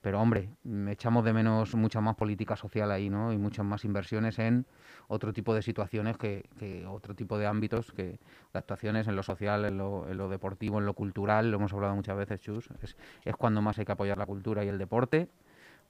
Pero 0.00 0.20
hombre, 0.20 0.50
mm, 0.62 0.88
echamos 0.88 1.24
de 1.24 1.32
menos 1.32 1.74
mucha 1.74 2.00
más 2.00 2.14
política 2.14 2.56
social 2.56 2.90
ahí, 2.90 3.10
¿no? 3.10 3.32
Y 3.32 3.38
muchas 3.38 3.64
más 3.64 3.84
inversiones 3.84 4.38
en 4.38 4.66
otro 5.08 5.32
tipo 5.32 5.54
de 5.54 5.62
situaciones 5.62 6.16
que, 6.16 6.48
que 6.58 6.86
otro 6.86 7.14
tipo 7.14 7.38
de 7.38 7.46
ámbitos, 7.46 7.92
que 7.92 8.04
de 8.04 8.18
actuaciones 8.58 9.08
en 9.08 9.16
lo 9.16 9.22
social, 9.22 9.64
en 9.64 9.78
lo, 9.78 10.08
en 10.08 10.16
lo 10.16 10.28
deportivo, 10.28 10.78
en 10.78 10.86
lo 10.86 10.94
cultural, 10.94 11.50
lo 11.50 11.56
hemos 11.56 11.72
hablado 11.72 11.94
muchas 11.94 12.16
veces, 12.16 12.40
Chus, 12.40 12.68
es, 12.82 12.96
es 13.24 13.36
cuando 13.36 13.60
más 13.60 13.78
hay 13.78 13.84
que 13.84 13.92
apoyar 13.92 14.18
la 14.18 14.26
cultura 14.26 14.64
y 14.64 14.68
el 14.68 14.78
deporte, 14.78 15.28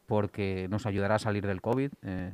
porque 0.07 0.69
nos 0.71 0.87
ayudará 0.87 1.17
a 1.17 1.19
salir 1.19 1.47
del 1.47 1.61
COVID. 1.61 1.91
eh, 2.03 2.33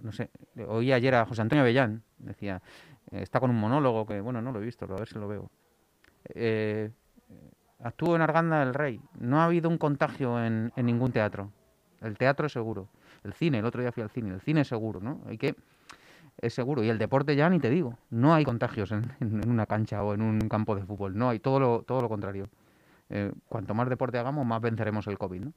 no 0.00 0.12
sé, 0.12 0.30
oí 0.68 0.92
ayer 0.92 1.14
a 1.14 1.26
José 1.26 1.42
Antonio 1.42 1.62
Avellán, 1.62 2.02
decía, 2.18 2.62
eh, 3.10 3.22
está 3.22 3.40
con 3.40 3.50
un 3.50 3.56
monólogo 3.60 4.06
que, 4.06 4.20
bueno, 4.20 4.40
no 4.42 4.52
lo 4.52 4.60
he 4.60 4.64
visto, 4.64 4.84
a 4.84 4.98
ver 4.98 5.08
si 5.08 5.18
lo 5.18 5.28
veo. 5.28 5.50
Eh, 6.34 6.90
actúo 7.82 8.16
en 8.16 8.22
Arganda 8.22 8.60
del 8.60 8.74
Rey. 8.74 9.00
No 9.18 9.40
ha 9.40 9.44
habido 9.46 9.68
un 9.68 9.78
contagio 9.78 10.42
en, 10.44 10.72
en 10.76 10.86
ningún 10.86 11.12
teatro. 11.12 11.50
El 12.00 12.16
teatro 12.18 12.46
es 12.46 12.52
seguro. 12.52 12.88
El 13.24 13.32
cine, 13.32 13.58
el 13.58 13.64
otro 13.64 13.80
día 13.82 13.92
fui 13.92 14.02
al 14.02 14.10
cine. 14.10 14.30
El 14.34 14.40
cine 14.40 14.62
es 14.62 14.68
seguro, 14.68 15.00
¿no? 15.00 15.20
Hay 15.26 15.38
que 15.38 15.54
es 16.40 16.54
seguro. 16.54 16.82
Y 16.82 16.88
el 16.88 16.98
deporte 16.98 17.36
ya 17.36 17.48
ni 17.50 17.60
te 17.60 17.70
digo. 17.70 17.98
No 18.10 18.34
hay 18.34 18.44
contagios 18.44 18.90
en, 18.92 19.12
en- 19.20 19.48
una 19.48 19.66
cancha 19.66 20.02
o 20.02 20.14
en 20.14 20.22
un 20.22 20.40
campo 20.48 20.74
de 20.74 20.82
fútbol. 20.84 21.16
No 21.16 21.28
hay, 21.28 21.38
todo 21.38 21.60
lo, 21.60 21.82
todo 21.82 22.00
lo 22.00 22.08
contrario. 22.08 22.48
Eh, 23.10 23.32
cuanto 23.48 23.74
más 23.74 23.88
deporte 23.88 24.18
hagamos, 24.18 24.46
más 24.46 24.60
venceremos 24.60 25.06
el 25.06 25.18
COVID, 25.18 25.40
¿no? 25.40 25.52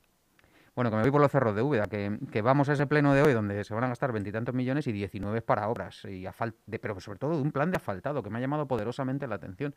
Bueno, 0.76 0.90
que 0.90 0.98
me 0.98 1.04
voy 1.04 1.12
por 1.12 1.22
los 1.22 1.32
cerros 1.32 1.56
de 1.56 1.62
Úbeda, 1.62 1.86
que, 1.86 2.20
que 2.34 2.42
vamos 2.42 2.68
a 2.68 2.74
ese 2.74 2.86
pleno 2.86 3.14
de 3.14 3.22
hoy 3.22 3.32
donde 3.32 3.64
se 3.64 3.74
van 3.74 3.86
a 3.86 3.88
gastar 3.88 4.12
veintitantos 4.12 4.54
millones 4.54 4.86
y 4.88 4.92
19 4.92 5.42
para 5.42 5.70
obras, 5.70 6.04
y 6.04 6.28
de- 6.66 6.80
pero 6.80 7.00
sobre 7.00 7.18
todo 7.18 7.38
de 7.38 7.42
un 7.42 7.54
plan 7.54 7.72
de 7.72 7.78
asfaltado 7.78 8.22
que 8.22 8.30
me 8.30 8.40
ha 8.40 8.42
llamado 8.42 8.68
poderosamente 8.68 9.26
la 9.26 9.36
atención. 9.36 9.74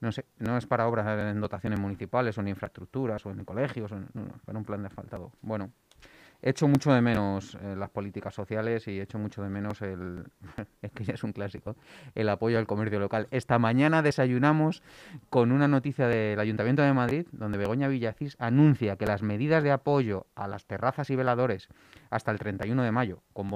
No 0.00 0.12
sé, 0.12 0.26
no 0.38 0.56
es 0.58 0.66
para 0.66 0.86
obras 0.86 1.06
en 1.18 1.40
dotaciones 1.40 1.78
municipales 1.78 2.36
o 2.36 2.40
en 2.42 2.48
infraestructuras 2.48 3.24
o 3.26 3.30
en 3.30 3.44
colegios, 3.44 3.90
o 3.92 3.96
en- 3.96 4.08
no, 4.12 4.26
para 4.44 4.58
un 4.58 4.64
plan 4.64 4.80
de 4.82 4.88
asfaltado. 4.88 5.32
Bueno, 5.40 5.70
echo 6.44 6.68
mucho 6.68 6.92
de 6.92 7.00
menos 7.00 7.56
eh, 7.62 7.74
las 7.74 7.88
políticas 7.88 8.34
sociales 8.34 8.86
y 8.86 9.00
echo 9.00 9.18
mucho 9.18 9.42
de 9.42 9.48
menos 9.48 9.80
el, 9.80 10.24
que 10.94 11.12
es 11.12 11.24
un 11.24 11.32
clásico, 11.32 11.74
el 12.14 12.28
apoyo 12.28 12.58
al 12.58 12.66
comercio 12.66 13.00
local. 13.00 13.28
Esta 13.30 13.58
mañana 13.58 14.02
desayunamos 14.02 14.82
con 15.30 15.52
una 15.52 15.68
noticia 15.68 16.06
del 16.06 16.38
Ayuntamiento 16.38 16.82
de 16.82 16.92
Madrid, 16.92 17.26
donde 17.32 17.56
Begoña 17.56 17.88
Villacís 17.88 18.36
anuncia 18.38 18.96
que 18.96 19.06
las 19.06 19.22
medidas 19.22 19.64
de 19.64 19.72
apoyo 19.72 20.26
a 20.34 20.46
las 20.46 20.66
terrazas 20.66 21.08
y 21.08 21.16
veladores 21.16 21.68
hasta 22.10 22.30
el 22.30 22.38
31 22.38 22.82
de 22.82 22.92
mayo, 22.92 23.22
con 23.32 23.50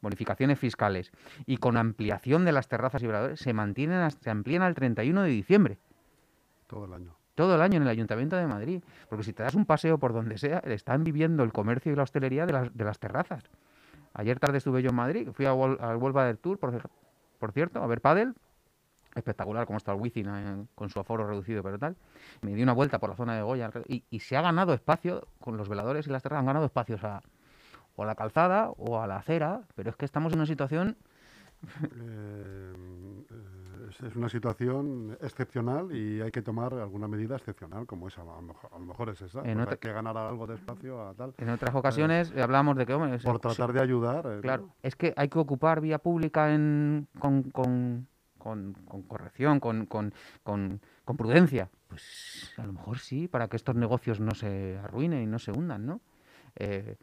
bonificaciones 0.00 0.58
fiscales 0.58 1.10
y 1.46 1.56
con 1.56 1.78
ampliación 1.78 2.44
de 2.44 2.52
las 2.52 2.68
terrazas 2.68 3.02
y 3.02 3.06
veladores, 3.06 3.40
se 3.40 3.54
mantienen, 3.54 4.10
se 4.10 4.30
amplían 4.30 4.62
al 4.62 4.74
31 4.74 5.22
de 5.22 5.30
diciembre 5.30 5.78
todo 6.66 6.84
el 6.84 6.92
año. 6.92 7.15
Todo 7.36 7.54
el 7.54 7.60
año 7.60 7.76
en 7.76 7.84
el 7.84 7.88
Ayuntamiento 7.88 8.34
de 8.34 8.48
Madrid. 8.48 8.82
Porque 9.08 9.22
si 9.22 9.32
te 9.32 9.44
das 9.44 9.54
un 9.54 9.64
paseo 9.64 9.98
por 9.98 10.12
donde 10.12 10.38
sea, 10.38 10.58
están 10.58 11.04
viviendo 11.04 11.44
el 11.44 11.52
comercio 11.52 11.92
y 11.92 11.94
la 11.94 12.02
hostelería 12.02 12.46
de 12.46 12.52
las, 12.52 12.76
de 12.76 12.84
las 12.84 12.98
terrazas. 12.98 13.44
Ayer 14.14 14.40
tarde 14.40 14.58
estuve 14.58 14.82
yo 14.82 14.90
en 14.90 14.96
Madrid, 14.96 15.28
fui 15.32 15.44
al 15.44 15.56
Huelva 15.98 16.24
del 16.24 16.38
Tour, 16.38 16.58
por, 16.58 17.52
cierto, 17.52 17.82
a 17.82 17.86
ver 17.86 18.00
pádel. 18.00 18.34
Espectacular 19.14 19.66
cómo 19.66 19.76
está 19.78 19.92
el 19.92 20.00
Wizzing 20.00 20.26
eh, 20.28 20.66
con 20.74 20.90
su 20.90 20.98
aforo 21.00 21.26
reducido, 21.26 21.62
pero 21.62 21.78
tal. 21.78 21.96
Me 22.40 22.54
di 22.54 22.62
una 22.62 22.72
vuelta 22.72 22.98
por 22.98 23.10
la 23.10 23.16
zona 23.16 23.34
de 23.34 23.42
Goya 23.42 23.70
y, 23.88 24.20
se 24.20 24.36
ha 24.36 24.42
ganado 24.42 24.74
espacio, 24.74 25.26
con 25.38 25.56
los 25.56 25.68
veladores 25.68 26.06
y 26.06 26.10
las 26.10 26.22
terrazas 26.22 26.40
han 26.40 26.46
ganado 26.46 26.66
espacios 26.66 27.04
a, 27.04 27.22
o 27.94 28.02
a 28.02 28.06
la 28.06 28.14
calzada 28.14 28.70
o 28.70 29.00
a 29.00 29.06
la 29.06 29.16
acera, 29.16 29.62
pero 29.74 29.90
es 29.90 29.96
que 29.96 30.04
estamos 30.04 30.32
en 30.32 30.38
una 30.38 30.46
situación 30.46 30.96
eh, 31.94 32.72
es- 34.00 34.06
es 34.10 34.16
una 34.16 34.28
situación 34.28 35.16
excepcional 35.20 35.94
y 35.94 36.20
hay 36.20 36.30
que 36.30 36.42
tomar 36.42 36.74
alguna 36.74 37.08
medida 37.08 37.36
excepcional 37.36 37.86
como 37.86 38.08
esa. 38.08 38.22
A 38.22 38.24
lo 38.24 38.42
mejor, 38.42 38.70
a 38.72 38.78
lo 38.78 38.84
mejor 38.86 39.08
es 39.10 39.20
esa. 39.22 39.38
En 39.40 39.44
pues 39.44 39.58
otra- 39.58 39.72
hay 39.72 39.78
que 39.78 39.92
ganar 39.92 40.16
algo 40.16 40.46
de 40.46 40.54
espacio 40.54 41.08
a 41.08 41.14
tal. 41.14 41.34
en 41.38 41.48
otras 41.50 41.74
ocasiones 41.74 42.32
eh, 42.34 42.42
hablábamos 42.42 42.76
de 42.76 42.86
que, 42.86 42.94
hombre, 42.94 43.18
Por 43.18 43.36
sí, 43.36 43.40
tratar 43.42 43.72
de 43.72 43.80
ayudar. 43.80 44.26
eh, 44.26 44.40
Claro, 44.42 44.68
es 44.82 44.96
que 44.96 45.14
hay 45.16 45.28
que 45.28 45.38
ocupar 45.38 45.80
vía 45.80 45.98
pública 45.98 46.54
en, 46.54 47.08
con, 47.18 47.42
con, 47.50 48.06
con- 48.38 48.74
con 48.86 49.02
corrección, 49.02 49.60
con, 49.60 49.86
con, 49.86 50.12
con- 50.42 50.80
con 51.04 51.16
prudencia. 51.16 51.70
Pues 51.88 52.52
a 52.58 52.66
lo 52.66 52.72
mejor 52.72 52.98
sí, 52.98 53.28
para 53.28 53.48
que 53.48 53.56
estos 53.56 53.74
negocios 53.76 54.20
no 54.20 54.32
se 54.34 54.78
arruinen 54.78 55.22
y 55.22 55.26
no 55.26 55.38
se 55.38 55.52
hundan, 55.52 55.86
¿no? 55.86 56.00
Eh, 56.56 56.96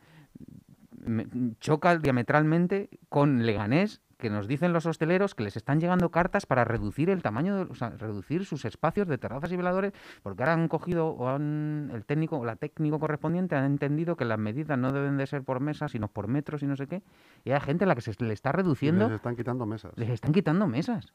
me- 0.97 1.27
choca 1.59 1.97
diametralmente 1.97 2.89
con 3.09 3.45
Leganés, 3.45 4.01
que 4.23 4.31
nos 4.31 4.47
dicen 4.47 4.73
los 4.73 4.87
hosteleros 4.87 5.35
que 5.35 5.43
les 5.43 5.55
están 5.55 5.79
llegando 5.79 6.09
cartas 6.09 6.47
para 6.47 6.63
reducir 6.63 7.11
el 7.11 7.21
tamaño, 7.21 7.55
de, 7.55 7.61
o 7.71 7.75
sea, 7.75 7.91
reducir 7.91 8.45
sus 8.45 8.65
espacios 8.65 9.07
de 9.07 9.19
terrazas 9.19 9.51
y 9.51 9.55
veladores, 9.57 9.93
porque 10.23 10.41
ahora 10.41 10.53
han 10.53 10.67
cogido 10.67 11.09
o 11.09 11.29
han, 11.29 11.91
el 11.93 12.05
técnico 12.05 12.39
o 12.39 12.45
la 12.45 12.55
técnico 12.55 12.99
correspondiente 12.99 13.55
han 13.55 13.65
entendido 13.65 14.15
que 14.15 14.25
las 14.25 14.39
medidas 14.39 14.79
no 14.79 14.91
deben 14.91 15.17
de 15.17 15.27
ser 15.27 15.43
por 15.43 15.59
mesas, 15.59 15.91
sino 15.91 16.07
por 16.07 16.27
metros 16.27 16.63
y 16.63 16.65
no 16.65 16.75
sé 16.75 16.87
qué. 16.87 17.03
Y 17.43 17.51
hay 17.51 17.59
gente 17.61 17.83
a 17.83 17.87
la 17.87 17.93
que 17.93 18.01
se 18.01 18.13
le 18.23 18.33
está 18.33 18.49
y 18.49 18.53
reduciendo, 18.53 19.07
Les 19.09 19.15
están 19.17 19.35
quitando 19.35 19.65
mesas. 19.67 19.91
les 19.95 20.09
están 20.09 20.31
quitando 20.31 20.67
mesas. 20.67 21.13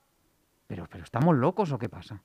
Pero, 0.68 0.86
pero 0.88 1.02
¿estamos 1.02 1.34
locos 1.36 1.72
o 1.72 1.78
qué 1.78 1.88
pasa? 1.88 2.22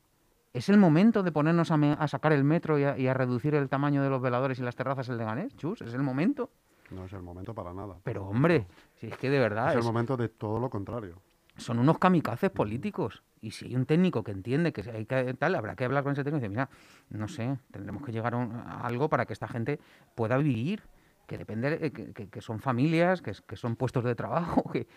¿Es 0.51 0.69
el 0.69 0.77
momento 0.77 1.23
de 1.23 1.31
ponernos 1.31 1.71
a, 1.71 1.77
me- 1.77 1.95
a 1.97 2.07
sacar 2.07 2.33
el 2.33 2.43
metro 2.43 2.77
y 2.77 2.83
a, 2.83 2.97
y 2.97 3.07
a 3.07 3.13
reducir 3.13 3.55
el 3.55 3.69
tamaño 3.69 4.03
de 4.03 4.09
los 4.09 4.21
veladores 4.21 4.59
y 4.59 4.61
las 4.61 4.75
terrazas 4.75 5.09
en 5.09 5.17
Leganés? 5.17 5.55
Chus, 5.55 5.81
¿es 5.81 5.93
el 5.93 6.03
momento? 6.03 6.51
No 6.91 7.05
es 7.05 7.13
el 7.13 7.21
momento 7.21 7.53
para 7.53 7.73
nada. 7.73 7.95
Pero 8.03 8.25
hombre, 8.25 8.67
si 8.95 9.07
es 9.07 9.17
que 9.17 9.29
de 9.29 9.39
verdad 9.39 9.67
es 9.69 9.73
el 9.73 9.79
es- 9.79 9.85
momento 9.85 10.15
de 10.17 10.29
todo 10.29 10.59
lo 10.59 10.69
contrario. 10.69 11.21
son 11.57 11.79
unos 11.79 11.99
kamikazes 11.99 12.49
políticos. 12.49 13.23
Y 13.41 13.51
si 13.51 13.65
hay 13.65 13.75
un 13.75 13.85
técnico 13.85 14.23
que 14.23 14.31
entiende 14.31 14.71
que 14.73 14.89
hay 14.89 15.05
que 15.05 15.33
tal, 15.35 15.55
habrá 15.55 15.75
que 15.75 15.85
hablar 15.85 16.03
con 16.03 16.13
ese 16.13 16.23
técnico 16.23 16.37
y 16.45 16.49
decir, 16.49 16.49
mira, 16.49 16.69
no 17.09 17.27
sé, 17.27 17.57
tendremos 17.71 18.03
que 18.03 18.11
llegar 18.11 18.33
a, 18.33 18.37
un- 18.37 18.53
a 18.53 18.81
algo 18.81 19.09
para 19.09 19.25
que 19.25 19.33
esta 19.33 19.47
gente 19.47 19.79
pueda 20.15 20.37
vivir. 20.37 20.81
Que 21.27 21.37
depende, 21.37 21.77
eh, 21.81 21.91
que, 21.91 22.11
que- 22.13 22.27
que 22.29 22.41
son 22.41 22.59
familias, 22.59 23.21
que 23.21 23.33
son 23.55 23.75
puestos 23.77 24.03
de 24.03 24.13
trabajo, 24.13 24.63
que, 24.73 24.87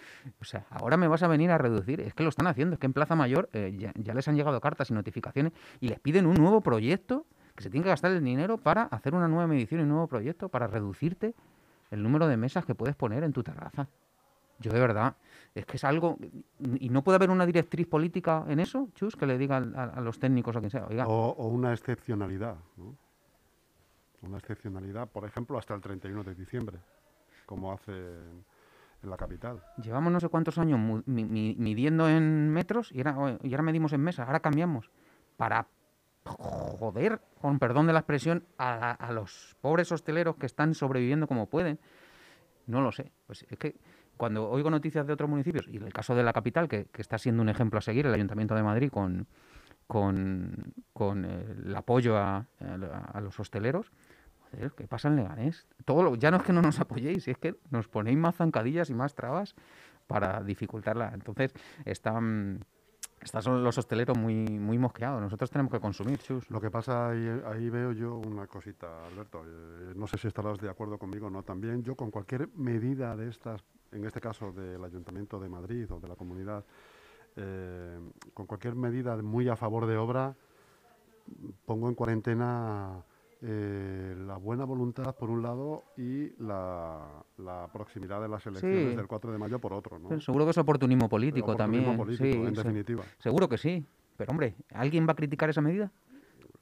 o 0.40 0.44
sea, 0.44 0.66
ahora 0.70 0.96
me 0.96 1.06
vas 1.08 1.22
a 1.22 1.28
venir 1.28 1.50
a 1.52 1.58
reducir. 1.58 2.00
Es 2.00 2.14
que 2.14 2.24
lo 2.24 2.30
están 2.30 2.46
haciendo, 2.48 2.74
es 2.74 2.80
que 2.80 2.86
en 2.86 2.92
Plaza 2.92 3.14
Mayor 3.14 3.48
eh, 3.52 3.74
ya, 3.78 3.92
ya 3.94 4.12
les 4.12 4.26
han 4.26 4.34
llegado 4.34 4.60
cartas 4.60 4.90
y 4.90 4.94
notificaciones 4.94 5.52
y 5.80 5.88
les 5.88 6.00
piden 6.00 6.26
un 6.26 6.34
nuevo 6.34 6.62
proyecto, 6.62 7.26
que 7.54 7.62
se 7.62 7.70
tiene 7.70 7.84
que 7.84 7.90
gastar 7.90 8.10
el 8.12 8.22
dinero 8.24 8.58
para 8.58 8.82
hacer 8.84 9.14
una 9.14 9.28
nueva 9.28 9.46
medición 9.46 9.80
y 9.80 9.82
un 9.84 9.88
nuevo 9.90 10.08
proyecto 10.08 10.48
para 10.48 10.66
reducirte 10.66 11.34
el 11.90 12.02
número 12.02 12.26
de 12.28 12.36
mesas 12.36 12.64
que 12.64 12.74
puedes 12.74 12.96
poner 12.96 13.24
en 13.24 13.32
tu 13.32 13.42
terraza. 13.42 13.88
Yo 14.58 14.72
de 14.72 14.80
verdad, 14.80 15.16
es 15.54 15.66
que 15.66 15.76
es 15.76 15.84
algo... 15.84 16.16
¿Y 16.80 16.88
no 16.88 17.04
puede 17.04 17.16
haber 17.16 17.30
una 17.30 17.44
directriz 17.44 17.86
política 17.86 18.44
en 18.48 18.60
eso, 18.60 18.88
Chus, 18.94 19.16
que 19.16 19.26
le 19.26 19.36
diga 19.36 19.56
a, 19.56 19.84
a 19.84 20.00
los 20.00 20.18
técnicos 20.18 20.56
o 20.56 20.60
quien 20.60 20.70
sea? 20.70 20.86
Oiga, 20.86 21.06
O, 21.06 21.30
o 21.30 21.48
una 21.48 21.72
excepcionalidad. 21.72 22.56
¿no? 22.76 22.96
Una 24.22 24.38
excepcionalidad, 24.38 25.08
por 25.08 25.24
ejemplo, 25.24 25.58
hasta 25.58 25.74
el 25.74 25.80
31 25.80 26.24
de 26.24 26.34
diciembre, 26.34 26.78
como 27.44 27.72
hace 27.72 27.92
en, 27.92 28.44
la 29.10 29.16
capital. 29.16 29.62
llevamos 29.80 30.12
no 30.12 30.18
sé 30.18 30.28
cuántos 30.28 30.58
años 30.58 30.80
midiendo 31.06 32.08
en 32.08 32.50
metros 32.50 32.90
y 32.90 33.06
ahora, 33.06 33.38
y 33.40 33.52
ahora 33.52 33.62
medimos 33.62 33.92
en 33.92 34.00
mesas, 34.00 34.26
ahora 34.26 34.40
cambiamos. 34.40 34.90
Para 35.36 35.68
joder, 36.26 37.20
con 37.40 37.58
perdón 37.58 37.86
de 37.86 37.92
la 37.92 38.00
expresión, 38.00 38.44
a, 38.58 38.90
a 38.90 39.12
los 39.12 39.56
pobres 39.60 39.90
hosteleros 39.92 40.36
que 40.36 40.46
están 40.46 40.74
sobreviviendo 40.74 41.26
como 41.26 41.48
pueden. 41.48 41.78
No 42.66 42.80
lo 42.80 42.92
sé. 42.92 43.12
Pues 43.26 43.46
es 43.48 43.58
que 43.58 43.76
cuando 44.16 44.48
oigo 44.48 44.70
noticias 44.70 45.06
de 45.06 45.12
otros 45.12 45.28
municipios, 45.28 45.68
y 45.68 45.76
en 45.76 45.84
el 45.84 45.92
caso 45.92 46.14
de 46.14 46.22
la 46.22 46.32
capital, 46.32 46.68
que, 46.68 46.88
está 46.96 47.18
siendo 47.18 47.42
un 47.42 47.48
ejemplo 47.48 47.78
a 47.78 47.82
seguir, 47.82 48.06
el 48.06 48.14
Ayuntamiento 48.14 48.54
de 48.54 48.62
Madrid, 48.62 48.90
con, 48.90 49.26
con, 49.86 50.74
con 50.92 51.24
el 51.24 51.74
apoyo 51.76 52.16
a, 52.16 52.46
los 53.20 53.38
hosteleros, 53.38 53.92
joder, 54.50 54.72
¿qué 54.72 54.88
pasa 54.88 55.08
en 55.08 55.16
Leganés? 55.16 55.66
Todo 55.84 56.02
lo- 56.02 56.14
ya 56.14 56.30
no 56.30 56.38
es 56.38 56.42
que 56.42 56.52
no 56.52 56.62
nos 56.62 56.80
apoyéis, 56.80 57.28
es 57.28 57.38
que 57.38 57.56
nos 57.70 57.88
ponéis 57.88 58.16
más 58.16 58.36
zancadillas 58.36 58.90
y 58.90 58.94
más 58.94 59.14
trabas 59.14 59.54
para 60.06 60.42
dificultarla. 60.42 61.10
Entonces, 61.12 61.52
están, 61.84 62.64
están 63.26 63.62
los 63.62 63.76
hosteleros 63.76 64.16
muy, 64.16 64.34
muy 64.34 64.78
mosqueados. 64.78 65.20
Nosotros 65.20 65.50
tenemos 65.50 65.72
que 65.72 65.80
consumir, 65.80 66.18
chus. 66.18 66.48
Lo 66.50 66.60
que 66.60 66.70
pasa 66.70 67.10
ahí, 67.10 67.42
ahí 67.46 67.68
veo 67.68 67.92
yo 67.92 68.16
una 68.16 68.46
cosita, 68.46 69.06
Alberto. 69.06 69.42
eh, 69.44 69.92
no 69.94 70.06
sé 70.06 70.16
si 70.16 70.28
estarás 70.28 70.58
de 70.58 70.70
acuerdo 70.70 70.98
conmigo 70.98 71.26
o 71.26 71.30
no. 71.30 71.42
También 71.42 71.82
yo 71.82 71.96
con 71.96 72.10
cualquier 72.10 72.48
medida 72.54 73.16
de 73.16 73.28
estas, 73.28 73.64
en 73.92 74.04
este 74.04 74.20
caso 74.20 74.52
del 74.52 74.82
Ayuntamiento 74.82 75.40
de 75.40 75.48
Madrid 75.48 75.90
o 75.90 76.00
de 76.00 76.08
la 76.08 76.14
comunidad, 76.14 76.64
eh, 77.36 77.98
con 78.32 78.46
cualquier 78.46 78.76
medida 78.76 79.16
muy 79.16 79.48
a 79.48 79.56
favor 79.56 79.86
de 79.86 79.96
obra, 79.96 80.34
pongo 81.64 81.88
en 81.88 81.94
cuarentena 81.94 83.04
eh, 83.42 84.14
la 84.26 84.36
buena 84.36 84.64
voluntad 84.64 85.14
por 85.16 85.30
un 85.30 85.42
lado 85.42 85.84
y 85.96 86.30
la, 86.42 87.22
la 87.38 87.68
proximidad 87.72 88.20
de 88.22 88.28
las 88.28 88.46
elecciones 88.46 88.90
Sí. 88.90 88.96
del 88.96 89.06
4 89.06 89.30
de 89.32 89.38
mayo 89.38 89.58
por 89.58 89.72
otro. 89.72 89.98
¿no? 89.98 90.08
Pero 90.08 90.20
seguro 90.20 90.44
que 90.44 90.50
es 90.52 90.58
oportunismo 90.58 91.08
político 91.08 91.52
Oportunismo 91.52 91.86
también. 91.96 91.96
político, 92.18 92.24
sí, 92.42 92.48
en 92.48 92.54
se- 92.54 92.62
definitiva. 92.62 93.04
seguro 93.18 93.48
que 93.48 93.58
sí. 93.58 93.84
Pero 94.16 94.30
hombre, 94.30 94.54
¿alguien 94.72 95.06
va 95.06 95.12
a 95.12 95.16
criticar 95.16 95.50
esa 95.50 95.60
medida? 95.60 95.92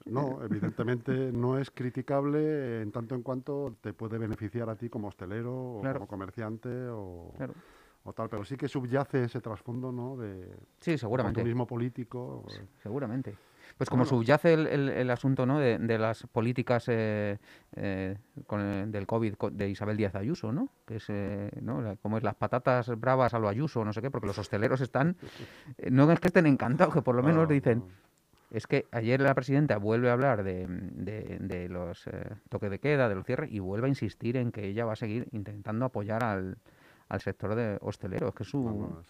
No, 0.05 0.43
evidentemente 0.43 1.31
no 1.31 1.57
es 1.57 1.71
criticable 1.71 2.81
en 2.81 2.91
tanto 2.91 3.15
en 3.15 3.23
cuanto 3.23 3.75
te 3.81 3.93
puede 3.93 4.17
beneficiar 4.17 4.69
a 4.69 4.75
ti 4.75 4.89
como 4.89 5.07
hostelero 5.07 5.77
o 5.77 5.81
Claro. 5.81 5.99
como 5.99 6.07
comerciante 6.07 6.69
o, 6.89 7.33
Claro. 7.37 7.53
o 8.03 8.13
tal, 8.13 8.29
pero 8.29 8.43
sí 8.43 8.55
que 8.57 8.67
subyace 8.67 9.23
ese 9.23 9.41
trasfondo 9.41 9.91
¿no? 9.91 10.15
de 10.17 10.53
Sí, 10.81 10.97
seguramente. 10.97 11.39
oportunismo 11.39 11.65
político. 11.65 12.45
eh, 12.59 12.65
Seguramente. 12.83 13.35
Pues 13.77 13.89
como 13.89 14.03
Bueno. 14.05 14.17
subyace 14.17 14.53
el, 14.53 14.67
el- 14.67 14.89
el 14.89 15.09
asunto 15.11 15.45
¿no? 15.45 15.59
de, 15.59 15.77
de 15.77 15.97
las 15.97 16.25
políticas 16.27 16.85
eh, 16.87 17.39
eh, 17.75 18.17
con 18.47 18.61
el- 18.61 18.91
del 18.91 19.05
COVID 19.05 19.33
co- 19.35 19.51
de 19.51 19.69
Isabel 19.69 19.97
Díaz 19.97 20.15
Ayuso, 20.15 20.53
¿no? 20.53 20.69
Que 20.85 20.95
es, 20.97 21.05
eh, 21.09 21.51
¿no? 21.61 21.81
La- 21.81 21.95
como 21.97 22.17
es 22.17 22.23
las 22.23 22.35
patatas 22.35 22.87
bravas 22.97 23.33
a 23.33 23.39
lo 23.39 23.49
Ayuso, 23.49 23.83
no 23.83 23.91
sé 23.91 24.01
qué, 24.01 24.09
porque 24.09 24.27
los 24.27 24.37
hosteleros 24.39 24.79
están, 24.79 25.17
eh, 25.77 25.91
no 25.91 26.09
es 26.09 26.19
que 26.21 26.27
estén 26.29 26.45
encantados, 26.45 26.93
que 26.93 27.01
por 27.01 27.15
lo 27.15 27.21
menos 27.23 27.47
Claro, 27.47 27.53
dicen, 27.53 27.83
es 28.49 28.65
que 28.65 28.85
ayer 28.91 29.19
la 29.19 29.33
presidenta 29.33 29.77
vuelve 29.77 30.09
a 30.09 30.13
hablar 30.13 30.43
de, 30.45 30.67
de- 30.69 31.37
de 31.41 31.67
los 31.67 32.07
eh, 32.07 32.29
toques 32.47 32.69
de 32.71 32.79
queda, 32.79 33.09
de 33.09 33.15
los 33.15 33.25
cierres, 33.25 33.51
y 33.51 33.59
vuelve 33.59 33.87
a 33.87 33.89
insistir 33.89 34.37
en 34.37 34.53
que 34.53 34.65
ella 34.67 34.85
va 34.85 34.93
a 34.93 34.95
seguir 34.95 35.27
intentando 35.33 35.83
apoyar 35.83 36.23
al, 36.23 36.59
al 37.09 37.19
sector 37.19 37.55
de 37.55 37.77
hostelero. 37.81 38.29
Es 38.29 38.35
que 38.35 38.45
su, 38.45 38.63
Vamos, 38.63 39.05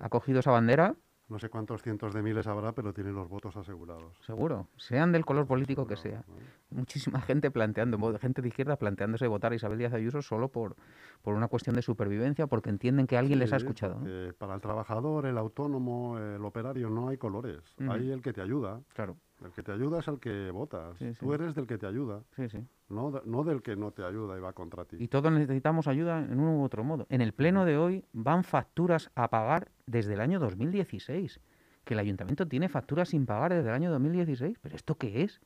ha 0.00 0.08
cogido 0.08 0.40
esa 0.40 0.50
bandera, 0.50 0.96
no 1.32 1.38
sé 1.38 1.48
cuántos 1.48 1.82
cientos 1.82 2.12
de 2.12 2.22
miles 2.22 2.46
habrá, 2.46 2.72
pero 2.72 2.92
tiene 2.92 3.10
los 3.10 3.28
votos 3.28 3.56
asegurados. 3.56 4.14
seguro, 4.20 4.68
sean 4.76 5.12
del 5.12 5.24
color 5.24 5.46
político 5.46 5.86
que 5.86 5.96
sea. 5.96 6.24
Muchísima 6.70 7.20
gente 7.22 7.50
planteando, 7.50 7.98
gente 8.18 8.42
de 8.42 8.48
izquierda 8.48 8.76
planteándose 8.76 9.26
votar 9.26 9.52
a 9.52 9.54
Isabel 9.54 9.78
Díaz 9.78 9.94
Ayuso 9.94 10.20
solo 10.20 10.50
por, 10.50 10.76
por 11.22 11.34
una 11.34 11.48
cuestión 11.48 11.74
de 11.74 11.82
supervivencia, 11.82 12.46
porque 12.46 12.68
entienden 12.68 13.06
que 13.06 13.16
alguien 13.16 13.38
les 13.38 13.52
ha 13.54 13.56
escuchado. 13.56 14.00
para 14.38 14.54
el 14.54 14.60
trabajador, 14.60 15.24
el 15.24 15.38
autónomo, 15.38 16.18
el 16.18 16.44
operario, 16.44 16.90
no 16.90 17.08
hay 17.08 17.16
colores. 17.16 17.62
Hay 17.88 18.10
el 18.10 18.20
que 18.20 18.34
te 18.34 18.42
ayuda. 18.42 18.82
Claro, 18.92 19.16
El 19.44 19.52
que 19.52 19.62
te 19.62 19.72
ayuda 19.72 19.98
es 20.00 20.08
el 20.08 20.18
que 20.20 20.50
votas. 20.50 20.96
Sí, 20.98 21.12
Tú 21.18 21.32
eres 21.34 21.54
del 21.54 21.66
que 21.66 21.78
te 21.78 21.86
ayuda, 21.86 22.22
sí, 22.36 22.48
sí. 22.48 22.58
no, 22.88 23.10
de- 23.10 23.22
no 23.24 23.42
del 23.44 23.60
que 23.62 23.74
no 23.76 23.90
te 23.90 24.04
ayuda 24.04 24.36
y 24.36 24.40
va 24.40 24.52
contra 24.52 24.84
ti. 24.84 24.96
Y 25.00 25.08
todos 25.08 25.32
necesitamos 25.32 25.88
ayuda 25.88 26.20
en 26.20 26.38
uno 26.38 26.58
u 26.58 26.62
otro 26.62 26.84
modo. 26.84 27.06
En 27.10 27.20
el 27.20 27.32
pleno 27.32 27.64
de 27.64 27.76
hoy 27.76 28.04
van 28.12 28.44
facturas 28.44 29.10
a 29.14 29.28
pagar 29.30 29.70
desde 29.86 30.14
el 30.14 30.20
año 30.20 30.38
2016. 30.38 31.40
Que 31.84 31.94
el 31.94 32.00
ayuntamiento 32.00 32.46
tiene 32.46 32.68
facturas 32.68 33.08
sin 33.08 33.26
pagar 33.26 33.52
desde 33.52 33.68
el 33.68 33.74
año 33.74 33.90
2016. 33.90 34.58
¿Pero 34.60 34.76
esto 34.76 34.94
qué 34.96 35.22
es? 35.22 35.40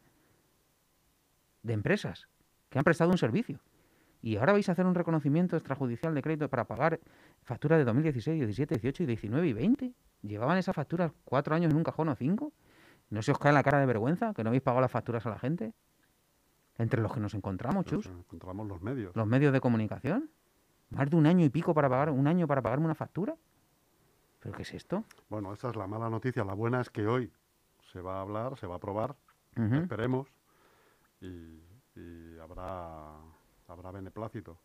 De 1.62 1.73
empresas 1.73 2.29
que 2.69 2.79
han 2.79 2.85
prestado 2.85 3.11
un 3.11 3.19
servicio. 3.19 3.61
Y 4.23 4.37
ahora 4.37 4.53
vais 4.53 4.69
a 4.69 4.73
hacer 4.73 4.87
un 4.87 4.95
reconocimiento 4.95 5.57
extrajudicial 5.57 6.15
de 6.15 6.23
crédito 6.23 6.49
para 6.49 6.65
pagar 6.67 7.00
facturas 7.43 7.79
de 7.79 7.85
2016, 7.85 8.38
17, 8.41 8.75
18, 8.75 9.03
y 9.05 9.07
19 9.07 9.49
y 9.49 9.53
20. 9.53 9.95
¿Llevaban 10.23 10.59
esas 10.59 10.75
facturas 10.75 11.12
cuatro 11.25 11.55
años 11.55 11.71
en 11.71 11.76
un 11.76 11.85
cajón 11.85 12.09
o 12.09 12.15
cinco? 12.17 12.53
¿No 13.11 13.23
se 13.23 13.33
os 13.33 13.39
cae 13.39 13.53
la 13.53 13.63
cara 13.63 13.79
de 13.79 13.87
vergüenza 13.87 14.35
que 14.35 14.43
no 14.43 14.51
habéis 14.51 14.63
pagado 14.63 14.81
las 14.81 14.91
facturas 14.91 15.25
a 15.27 15.31
la 15.31 15.39
gente? 15.39 15.73
Entre 16.79 17.01
los 17.01 17.13
que 17.13 17.21
nos 17.21 17.35
encontramos, 17.35 17.87
Chus 17.87 18.07
eh, 18.07 18.11
encontramos 18.11 18.67
los 18.67 18.83
medios. 18.83 19.15
los 19.17 19.27
medios 19.27 19.53
de 19.53 19.61
comunicación. 19.61 20.31
Más 20.91 21.09
de 21.11 21.17
un 21.17 21.27
año 21.27 21.45
y 21.45 21.49
pico 21.49 21.75
para 21.75 21.89
pagar, 21.89 22.11
un 22.11 22.27
año 22.27 22.47
para 22.47 22.63
pagarme 22.63 22.85
una 22.85 22.95
factura. 22.95 23.35
¿Pero 24.41 24.55
qué 24.55 24.63
es 24.63 24.75
esto? 24.75 25.05
Bueno, 25.29 25.53
esa 25.53 25.71
es 25.71 25.77
la 25.77 25.87
mala 25.87 26.11
noticia. 26.11 26.45
La 26.45 26.55
buena 26.55 26.81
es 26.81 26.91
que 26.91 27.07
hoy 27.07 27.33
se 27.93 28.01
va 28.01 28.19
a 28.19 28.21
hablar, 28.21 28.59
se 28.59 28.67
va 28.67 28.75
a 28.75 28.77
aprobar, 28.77 29.17
esperemos, 29.57 30.29
y, 31.21 31.61
y 31.97 32.39
habrá, 32.41 33.17
habrá 33.67 33.91
beneplácito 33.91 34.59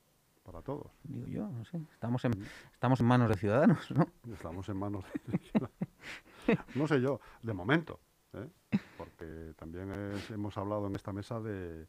para 0.44 0.62
todos. 0.62 0.92
Digo 1.04 1.28
yo, 1.28 1.48
no 1.48 1.66
sé. 1.66 1.82
Estamos 1.92 2.24
en, 2.26 2.34
estamos 2.74 3.00
en 3.00 3.06
manos 3.06 3.30
de 3.30 3.36
ciudadanos, 3.36 3.90
¿no? 3.92 4.08
Estamos 4.32 4.68
en 4.70 4.78
manos 4.78 5.06
de... 5.26 6.58
no 6.76 6.88
sé 6.88 7.02
yo, 7.02 7.20
de 7.42 7.54
momento, 7.54 8.00
¿eh? 8.34 8.48
porque 8.98 9.54
también 9.58 9.92
es- 9.92 10.30
hemos 10.32 10.58
hablado 10.58 10.88
en 10.88 10.96
esta 10.96 11.12
mesa 11.12 11.40
de, 11.40 11.86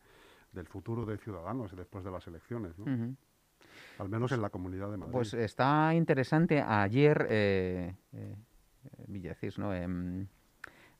del 0.53 0.67
futuro 0.67 1.05
de 1.05 1.19
Ciudadanos 1.19 1.75
después 1.77 2.05
de 2.05 2.11
las 2.11 2.27
elecciones, 2.27 2.73
al 3.99 4.09
menos 4.09 4.33
en 4.33 4.43
la 4.43 4.51
Comunidad 4.51 4.91
de 4.91 4.97
Madrid. 4.97 5.13
Pues 5.13 5.35
está 5.35 5.95
interesante. 5.95 6.61
Ayer, 6.61 7.27
eh, 7.31 7.95
eh, 8.13 8.35
eh, 8.85 9.05
Villacís, 9.09 9.59
¿no? 9.59 9.75
Em, 9.75 10.27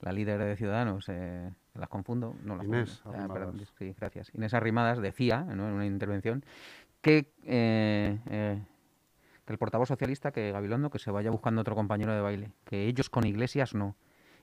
la 0.01 0.11
líder 0.11 0.39
de 0.39 0.55
Ciudadanos, 0.55 1.05
eh, 1.09 1.51
las 1.75 1.89
confundo, 1.89 2.35
no 2.43 2.55
las 2.55 2.65
Inés 2.65 3.01
confundo. 3.03 3.23
Ah, 3.23 3.33
perdón, 3.33 3.61
sí, 3.77 3.95
gracias. 3.97 4.31
Inés 4.35 4.53
Arrimadas 4.53 4.99
decía, 5.01 5.41
¿no? 5.41 5.67
en 5.67 5.73
una 5.73 5.85
intervención, 5.85 6.43
que, 7.01 7.33
eh, 7.45 8.19
eh, 8.29 8.61
que 9.45 9.53
el 9.53 9.57
portavoz 9.59 9.87
socialista, 9.87 10.31
que 10.31 10.51
Gabilondo, 10.51 10.89
que 10.89 10.99
se 10.99 11.11
vaya 11.11 11.31
buscando 11.31 11.61
otro 11.61 11.75
compañero 11.75 12.13
de 12.13 12.21
baile, 12.21 12.51
que 12.65 12.85
ellos 12.87 13.09
con 13.09 13.25
Iglesias 13.25 13.73
no. 13.73 13.95